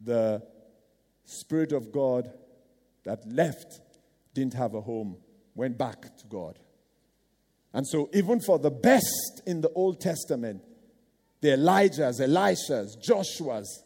the 0.00 0.42
Spirit 1.28 1.72
of 1.72 1.92
God 1.92 2.32
that 3.04 3.30
left 3.30 3.80
didn't 4.32 4.54
have 4.54 4.74
a 4.74 4.80
home, 4.80 5.18
went 5.54 5.76
back 5.76 6.02
to 6.18 6.26
God. 6.26 6.58
And 7.74 7.86
so, 7.86 8.08
even 8.14 8.40
for 8.40 8.58
the 8.58 8.70
best 8.70 9.42
in 9.46 9.60
the 9.60 9.68
Old 9.70 10.00
Testament, 10.00 10.62
the 11.42 11.48
Elijahs, 11.48 12.20
Elishas, 12.20 12.98
Joshua's, 13.00 13.84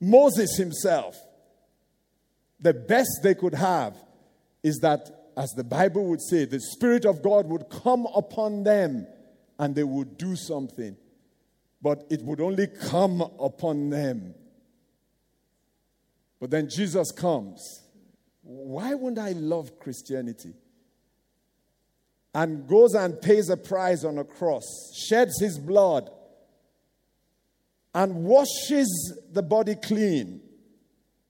Moses 0.00 0.56
himself, 0.56 1.16
the 2.60 2.72
best 2.72 3.20
they 3.22 3.34
could 3.34 3.54
have 3.54 3.96
is 4.62 4.78
that, 4.78 5.30
as 5.36 5.50
the 5.50 5.64
Bible 5.64 6.06
would 6.06 6.22
say, 6.22 6.44
the 6.44 6.60
Spirit 6.60 7.04
of 7.04 7.20
God 7.20 7.46
would 7.46 7.68
come 7.68 8.06
upon 8.14 8.62
them 8.62 9.06
and 9.58 9.74
they 9.74 9.84
would 9.84 10.16
do 10.16 10.36
something. 10.36 10.96
But 11.82 12.06
it 12.10 12.22
would 12.22 12.40
only 12.40 12.68
come 12.68 13.20
upon 13.40 13.90
them. 13.90 14.34
But 16.40 16.50
then 16.50 16.68
Jesus 16.68 17.10
comes. 17.12 17.82
Why 18.42 18.94
wouldn't 18.94 19.18
I 19.18 19.32
love 19.32 19.78
Christianity? 19.78 20.54
and 22.36 22.68
goes 22.68 22.92
and 22.92 23.18
pays 23.22 23.48
a 23.48 23.56
price 23.56 24.04
on 24.04 24.18
a 24.18 24.24
cross, 24.24 24.92
sheds 24.94 25.40
his 25.40 25.58
blood, 25.58 26.10
and 27.94 28.14
washes 28.26 29.18
the 29.32 29.42
body 29.42 29.74
clean, 29.74 30.42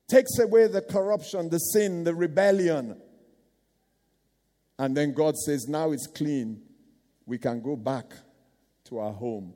takes 0.08 0.36
away 0.40 0.66
the 0.66 0.82
corruption, 0.82 1.48
the 1.48 1.58
sin, 1.58 2.02
the 2.02 2.12
rebellion. 2.12 3.00
And 4.80 4.96
then 4.96 5.14
God 5.14 5.36
says, 5.36 5.68
Now 5.68 5.92
it's 5.92 6.08
clean. 6.08 6.60
We 7.24 7.38
can 7.38 7.62
go 7.62 7.76
back 7.76 8.12
to 8.86 8.98
our 8.98 9.12
home. 9.12 9.54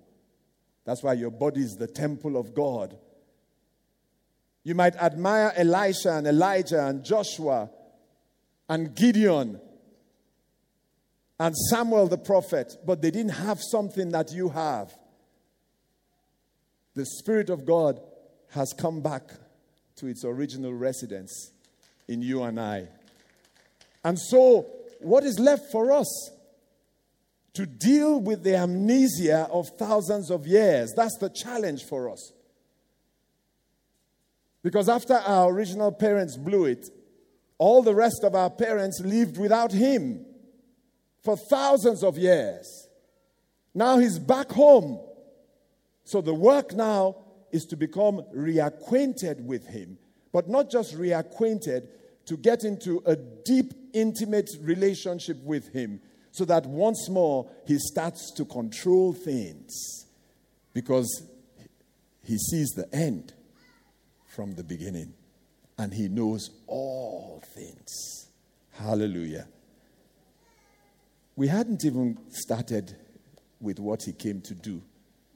That's 0.85 1.03
why 1.03 1.15
your 1.15 1.33
body 1.33 1.63
is 1.63 1.75
the 1.75 1.89
temple 1.89 2.37
of 2.37 2.55
God. 2.55 2.97
You 4.63 4.75
might 4.75 4.97
admire 4.97 5.53
Elisha 5.57 6.13
and 6.13 6.27
Elijah 6.27 6.87
and 6.87 7.05
Joshua 7.05 7.71
and 8.69 8.95
Gideon 8.95 9.61
and 11.39 11.57
Samuel 11.57 12.07
the 12.07 12.19
prophet, 12.19 12.77
but 12.87 13.01
they 13.01 13.11
didn't 13.11 13.33
have 13.33 13.61
something 13.63 14.11
that 14.11 14.33
you 14.33 14.51
have. 14.51 14.93
The 16.95 17.07
Spirit 17.07 17.49
of 17.49 17.65
God 17.65 18.01
has 18.51 18.75
come 18.77 19.01
back 19.01 19.23
to 19.97 20.07
its 20.07 20.25
original 20.25 20.75
residence 20.75 21.53
in 22.09 22.21
you 22.21 22.43
and 22.43 22.61
I. 22.61 22.89
And 24.05 24.19
so, 24.19 24.67
what 25.01 25.25
is 25.25 25.39
left 25.39 25.71
for 25.71 25.93
us? 25.93 26.31
To 27.55 27.67
deal 27.67 28.21
with 28.21 28.43
the 28.43 28.57
amnesia 28.57 29.49
of 29.51 29.69
thousands 29.79 30.31
of 30.31 30.47
years. 30.47 30.93
That's 30.95 31.17
the 31.19 31.31
challenge 31.31 31.85
for 31.85 32.11
us. 32.11 32.33
Because 34.63 34.89
after 34.89 35.15
our 35.15 35.53
original 35.53 35.93
parents 35.93 36.37
blew 36.37 36.67
it, 36.67 36.91
all 37.59 37.83
the 37.83 37.95
rest 37.95 38.25
of 38.25 38.35
our 38.35 38.51
parents 38.51 39.01
lived 39.01 39.39
without 39.39 39.73
Him 39.73 40.25
for 41.23 41.37
thousands 41.37 42.03
of 42.03 42.19
years. 42.19 42.89
Now 43.75 43.99
he's 43.99 44.19
back 44.19 44.51
home. 44.51 45.01
So 46.05 46.21
the 46.21 46.35
work 46.35 46.75
now 46.75 47.17
is 47.53 47.65
to 47.67 47.77
become 47.77 48.23
reacquainted 48.35 49.45
with 49.45 49.67
him, 49.67 49.99
but 50.33 50.49
not 50.49 50.71
just 50.71 50.97
reacquainted, 50.97 51.87
to 52.27 52.37
get 52.37 52.65
into 52.65 53.03
a 53.07 53.17
deep, 53.17 53.73
intimate 53.93 54.51
relationship 54.61 55.43
with 55.43 55.73
him 55.73 56.01
so 56.33 56.45
that 56.45 56.67
once 56.67 57.09
more 57.09 57.51
he 57.67 57.77
starts 57.79 58.33
to 58.37 58.45
control 58.45 59.13
things 59.13 60.07
because 60.73 61.27
he 62.23 62.39
sees 62.39 62.69
the 62.71 62.89
end 62.95 63.35
from 64.31 64.55
the 64.55 64.65
beginning 64.65 65.13
and 65.77 65.93
he 65.93 66.09
knows 66.09 66.51
all 66.67 67.43
things. 67.55 68.31
Hallelujah. 68.73 69.49
We 71.37 71.49
hadn't 71.49 71.85
even 71.85 72.19
started 72.31 72.97
with 73.61 73.79
what 73.79 74.03
he 74.05 74.13
came 74.13 74.41
to 74.43 74.55
do. 74.55 74.83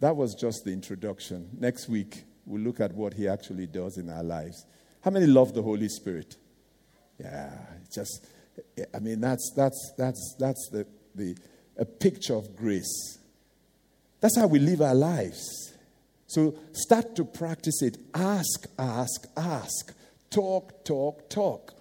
That 0.01 0.17
was 0.17 0.35
just 0.35 0.65
the 0.65 0.73
introduction. 0.73 1.49
Next 1.59 1.89
week, 1.89 2.25
we'll 2.47 2.63
look 2.63 2.81
at 2.81 2.93
what 2.93 3.15
he 3.15 3.27
actually 3.27 3.67
does 3.67 3.97
in 3.97 4.11
our 4.11 4.23
lives. 4.23 4.67
How 5.03 5.11
many 5.11 5.27
love 5.27 5.55
the 5.55 5.63
Holy 5.63 5.89
Spirit? 5.89 6.37
Yeah, 7.19 7.51
just, 7.93 8.27
I 8.95 8.99
mean, 8.99 9.21
that's, 9.21 9.53
that's, 9.57 9.95
that's, 9.97 10.37
that's 10.39 10.69
the, 10.71 10.87
the, 11.15 11.37
a 11.79 11.85
picture 11.85 12.35
of 12.35 12.55
grace. 12.55 13.19
That's 14.21 14.39
how 14.39 14.47
we 14.47 14.59
live 14.59 14.83
our 14.83 14.95
lives. 14.95 15.74
So 16.35 16.57
start 16.73 17.15
to 17.15 17.25
practice 17.25 17.81
it. 17.81 17.97
Ask, 18.13 18.67
ask, 18.77 19.25
ask. 19.37 19.95
Talk, 20.31 20.85
talk, 20.85 21.31
talk. 21.31 21.73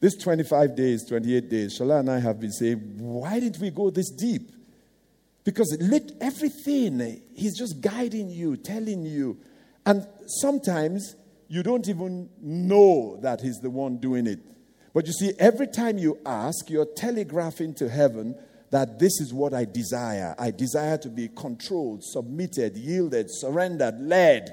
This 0.00 0.16
25 0.16 0.74
days, 0.74 1.04
28 1.06 1.50
days, 1.50 1.78
Shola 1.78 2.00
and 2.00 2.10
I 2.10 2.20
have 2.20 2.40
been 2.40 2.52
saying, 2.52 2.78
why 2.96 3.40
didn't 3.40 3.60
we 3.60 3.68
go 3.68 3.90
this 3.90 4.10
deep? 4.10 4.50
Because 5.44 5.76
lit 5.78 6.12
everything. 6.22 7.20
He's 7.34 7.58
just 7.58 7.82
guiding 7.82 8.30
you, 8.30 8.56
telling 8.56 9.04
you. 9.04 9.38
And 9.84 10.06
sometimes 10.26 11.14
you 11.46 11.62
don't 11.62 11.86
even 11.86 12.30
know 12.40 13.18
that 13.20 13.42
He's 13.42 13.58
the 13.58 13.68
one 13.68 13.98
doing 13.98 14.26
it. 14.26 14.38
But 14.94 15.06
you 15.06 15.12
see, 15.12 15.32
every 15.38 15.66
time 15.66 15.98
you 15.98 16.18
ask, 16.24 16.70
you're 16.70 16.86
telegraphing 16.86 17.74
to 17.74 17.90
heaven 17.90 18.36
that 18.74 18.98
this 18.98 19.20
is 19.20 19.32
what 19.32 19.54
I 19.54 19.66
desire. 19.66 20.34
I 20.36 20.50
desire 20.50 20.98
to 20.98 21.08
be 21.08 21.28
controlled, 21.28 22.02
submitted, 22.02 22.76
yielded, 22.76 23.26
surrendered, 23.30 24.00
led 24.00 24.52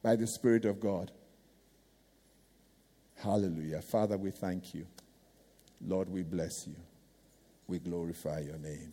by 0.00 0.14
the 0.14 0.28
Spirit 0.28 0.64
of 0.64 0.78
God. 0.78 1.10
Hallelujah. 3.16 3.82
Father, 3.82 4.16
we 4.16 4.30
thank 4.30 4.74
you. 4.74 4.86
Lord, 5.84 6.08
we 6.08 6.22
bless 6.22 6.68
you. 6.68 6.76
We 7.66 7.80
glorify 7.80 8.38
your 8.38 8.58
name. 8.58 8.92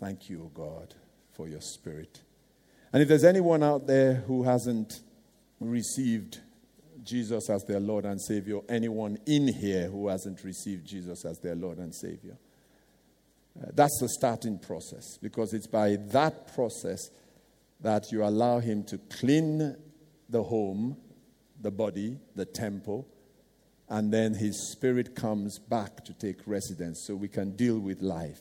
Thank 0.00 0.28
you, 0.28 0.42
O 0.42 0.50
God, 0.52 0.96
for 1.30 1.46
your 1.46 1.60
spirit. 1.60 2.22
And 2.92 3.00
if 3.00 3.08
there's 3.08 3.22
anyone 3.22 3.62
out 3.62 3.86
there 3.86 4.14
who 4.26 4.42
hasn't 4.42 4.98
received 5.60 6.40
Jesus 7.08 7.48
as 7.50 7.64
their 7.64 7.80
Lord 7.80 8.04
and 8.04 8.20
Savior, 8.20 8.60
anyone 8.68 9.18
in 9.26 9.48
here 9.48 9.88
who 9.88 10.08
hasn't 10.08 10.44
received 10.44 10.86
Jesus 10.86 11.24
as 11.24 11.38
their 11.38 11.54
Lord 11.54 11.78
and 11.78 11.94
Savior, 11.94 12.36
Uh, 13.60 13.70
that's 13.74 13.98
the 14.00 14.08
starting 14.08 14.58
process 14.58 15.18
because 15.20 15.52
it's 15.52 15.66
by 15.66 15.96
that 16.12 16.54
process 16.54 17.10
that 17.80 18.12
you 18.12 18.22
allow 18.22 18.60
Him 18.60 18.84
to 18.84 18.98
clean 18.98 19.76
the 20.28 20.42
home, 20.42 20.96
the 21.60 21.70
body, 21.70 22.18
the 22.36 22.44
temple, 22.44 23.06
and 23.88 24.12
then 24.12 24.34
His 24.34 24.70
Spirit 24.72 25.16
comes 25.16 25.58
back 25.58 26.04
to 26.04 26.12
take 26.12 26.46
residence 26.46 27.04
so 27.06 27.16
we 27.16 27.28
can 27.28 27.56
deal 27.56 27.78
with 27.80 28.00
life. 28.00 28.40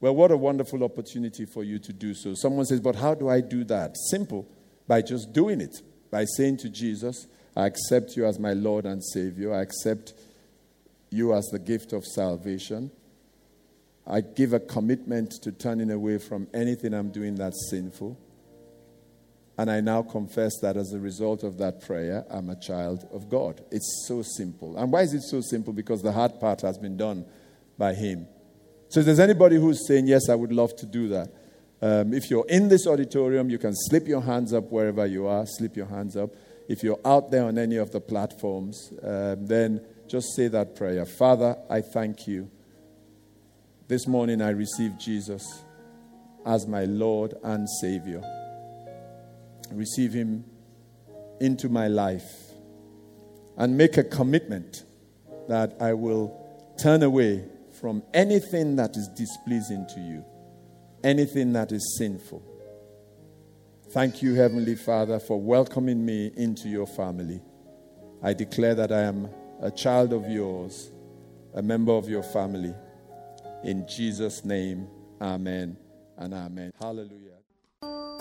Well, 0.00 0.14
what 0.14 0.30
a 0.30 0.36
wonderful 0.36 0.82
opportunity 0.82 1.46
for 1.46 1.62
you 1.62 1.78
to 1.78 1.92
do 1.92 2.14
so. 2.14 2.34
Someone 2.34 2.66
says, 2.66 2.80
But 2.80 2.96
how 2.96 3.14
do 3.14 3.28
I 3.28 3.40
do 3.40 3.64
that? 3.64 3.96
Simple, 4.10 4.46
by 4.86 5.02
just 5.02 5.32
doing 5.32 5.60
it, 5.60 5.82
by 6.10 6.24
saying 6.36 6.58
to 6.58 6.68
Jesus, 6.68 7.26
I 7.56 7.66
accept 7.66 8.16
you 8.16 8.26
as 8.26 8.38
my 8.38 8.52
Lord 8.52 8.86
and 8.86 9.04
Savior. 9.04 9.54
I 9.54 9.62
accept 9.62 10.14
you 11.10 11.34
as 11.34 11.46
the 11.46 11.58
gift 11.58 11.92
of 11.92 12.04
salvation. 12.04 12.90
I 14.06 14.20
give 14.20 14.52
a 14.52 14.60
commitment 14.60 15.32
to 15.42 15.52
turning 15.52 15.90
away 15.90 16.18
from 16.18 16.48
anything 16.54 16.94
I'm 16.94 17.10
doing 17.10 17.34
that's 17.34 17.70
sinful. 17.70 18.18
And 19.58 19.70
I 19.70 19.80
now 19.80 20.02
confess 20.02 20.58
that 20.62 20.76
as 20.76 20.92
a 20.92 20.98
result 20.98 21.42
of 21.42 21.58
that 21.58 21.82
prayer, 21.82 22.24
I'm 22.30 22.48
a 22.48 22.56
child 22.56 23.06
of 23.12 23.28
God. 23.28 23.62
It's 23.70 24.06
so 24.08 24.22
simple. 24.22 24.76
And 24.78 24.90
why 24.90 25.02
is 25.02 25.12
it 25.12 25.22
so 25.22 25.42
simple? 25.42 25.72
Because 25.72 26.00
the 26.00 26.12
hard 26.12 26.40
part 26.40 26.62
has 26.62 26.78
been 26.78 26.96
done 26.96 27.26
by 27.76 27.92
Him. 27.94 28.26
So 28.88 29.00
if 29.00 29.06
there's 29.06 29.20
anybody 29.20 29.56
who's 29.56 29.86
saying, 29.86 30.06
Yes, 30.06 30.28
I 30.30 30.34
would 30.34 30.52
love 30.52 30.74
to 30.76 30.86
do 30.86 31.08
that, 31.08 31.32
um, 31.82 32.14
if 32.14 32.30
you're 32.30 32.46
in 32.48 32.68
this 32.68 32.86
auditorium, 32.86 33.50
you 33.50 33.58
can 33.58 33.74
slip 33.74 34.08
your 34.08 34.22
hands 34.22 34.52
up 34.52 34.70
wherever 34.70 35.06
you 35.06 35.26
are, 35.26 35.44
slip 35.46 35.76
your 35.76 35.86
hands 35.86 36.16
up. 36.16 36.30
If 36.70 36.84
you're 36.84 37.00
out 37.04 37.32
there 37.32 37.46
on 37.46 37.58
any 37.58 37.78
of 37.78 37.90
the 37.90 38.00
platforms, 38.00 38.92
um, 39.02 39.44
then 39.44 39.84
just 40.06 40.36
say 40.36 40.46
that 40.46 40.76
prayer 40.76 41.04
Father, 41.04 41.56
I 41.68 41.80
thank 41.80 42.28
you. 42.28 42.48
This 43.88 44.06
morning 44.06 44.40
I 44.40 44.50
received 44.50 45.00
Jesus 45.00 45.42
as 46.46 46.68
my 46.68 46.84
Lord 46.84 47.34
and 47.42 47.68
Savior 47.80 48.22
receive 49.72 50.12
Him 50.12 50.44
into 51.40 51.68
my 51.68 51.88
life 51.88 52.30
and 53.56 53.76
make 53.76 53.96
a 53.96 54.04
commitment 54.04 54.84
that 55.48 55.76
I 55.80 55.94
will 55.94 56.32
turn 56.80 57.02
away 57.02 57.46
from 57.80 58.04
anything 58.14 58.76
that 58.76 58.96
is 58.96 59.08
displeasing 59.08 59.88
to 59.94 60.00
you, 60.00 60.24
anything 61.02 61.52
that 61.54 61.72
is 61.72 61.96
sinful. 61.98 62.44
Thank 63.90 64.22
you, 64.22 64.34
Heavenly 64.34 64.76
Father, 64.76 65.18
for 65.18 65.40
welcoming 65.40 66.06
me 66.06 66.30
into 66.36 66.68
your 66.68 66.86
family. 66.86 67.40
I 68.22 68.32
declare 68.32 68.76
that 68.76 68.92
I 68.92 69.00
am 69.00 69.28
a 69.60 69.68
child 69.68 70.12
of 70.12 70.28
yours, 70.28 70.92
a 71.54 71.62
member 71.62 71.90
of 71.90 72.08
your 72.08 72.22
family. 72.22 72.72
In 73.64 73.88
Jesus' 73.88 74.44
name, 74.44 74.86
amen 75.20 75.76
and 76.16 76.32
amen. 76.32 76.70
Hallelujah. 76.80 78.19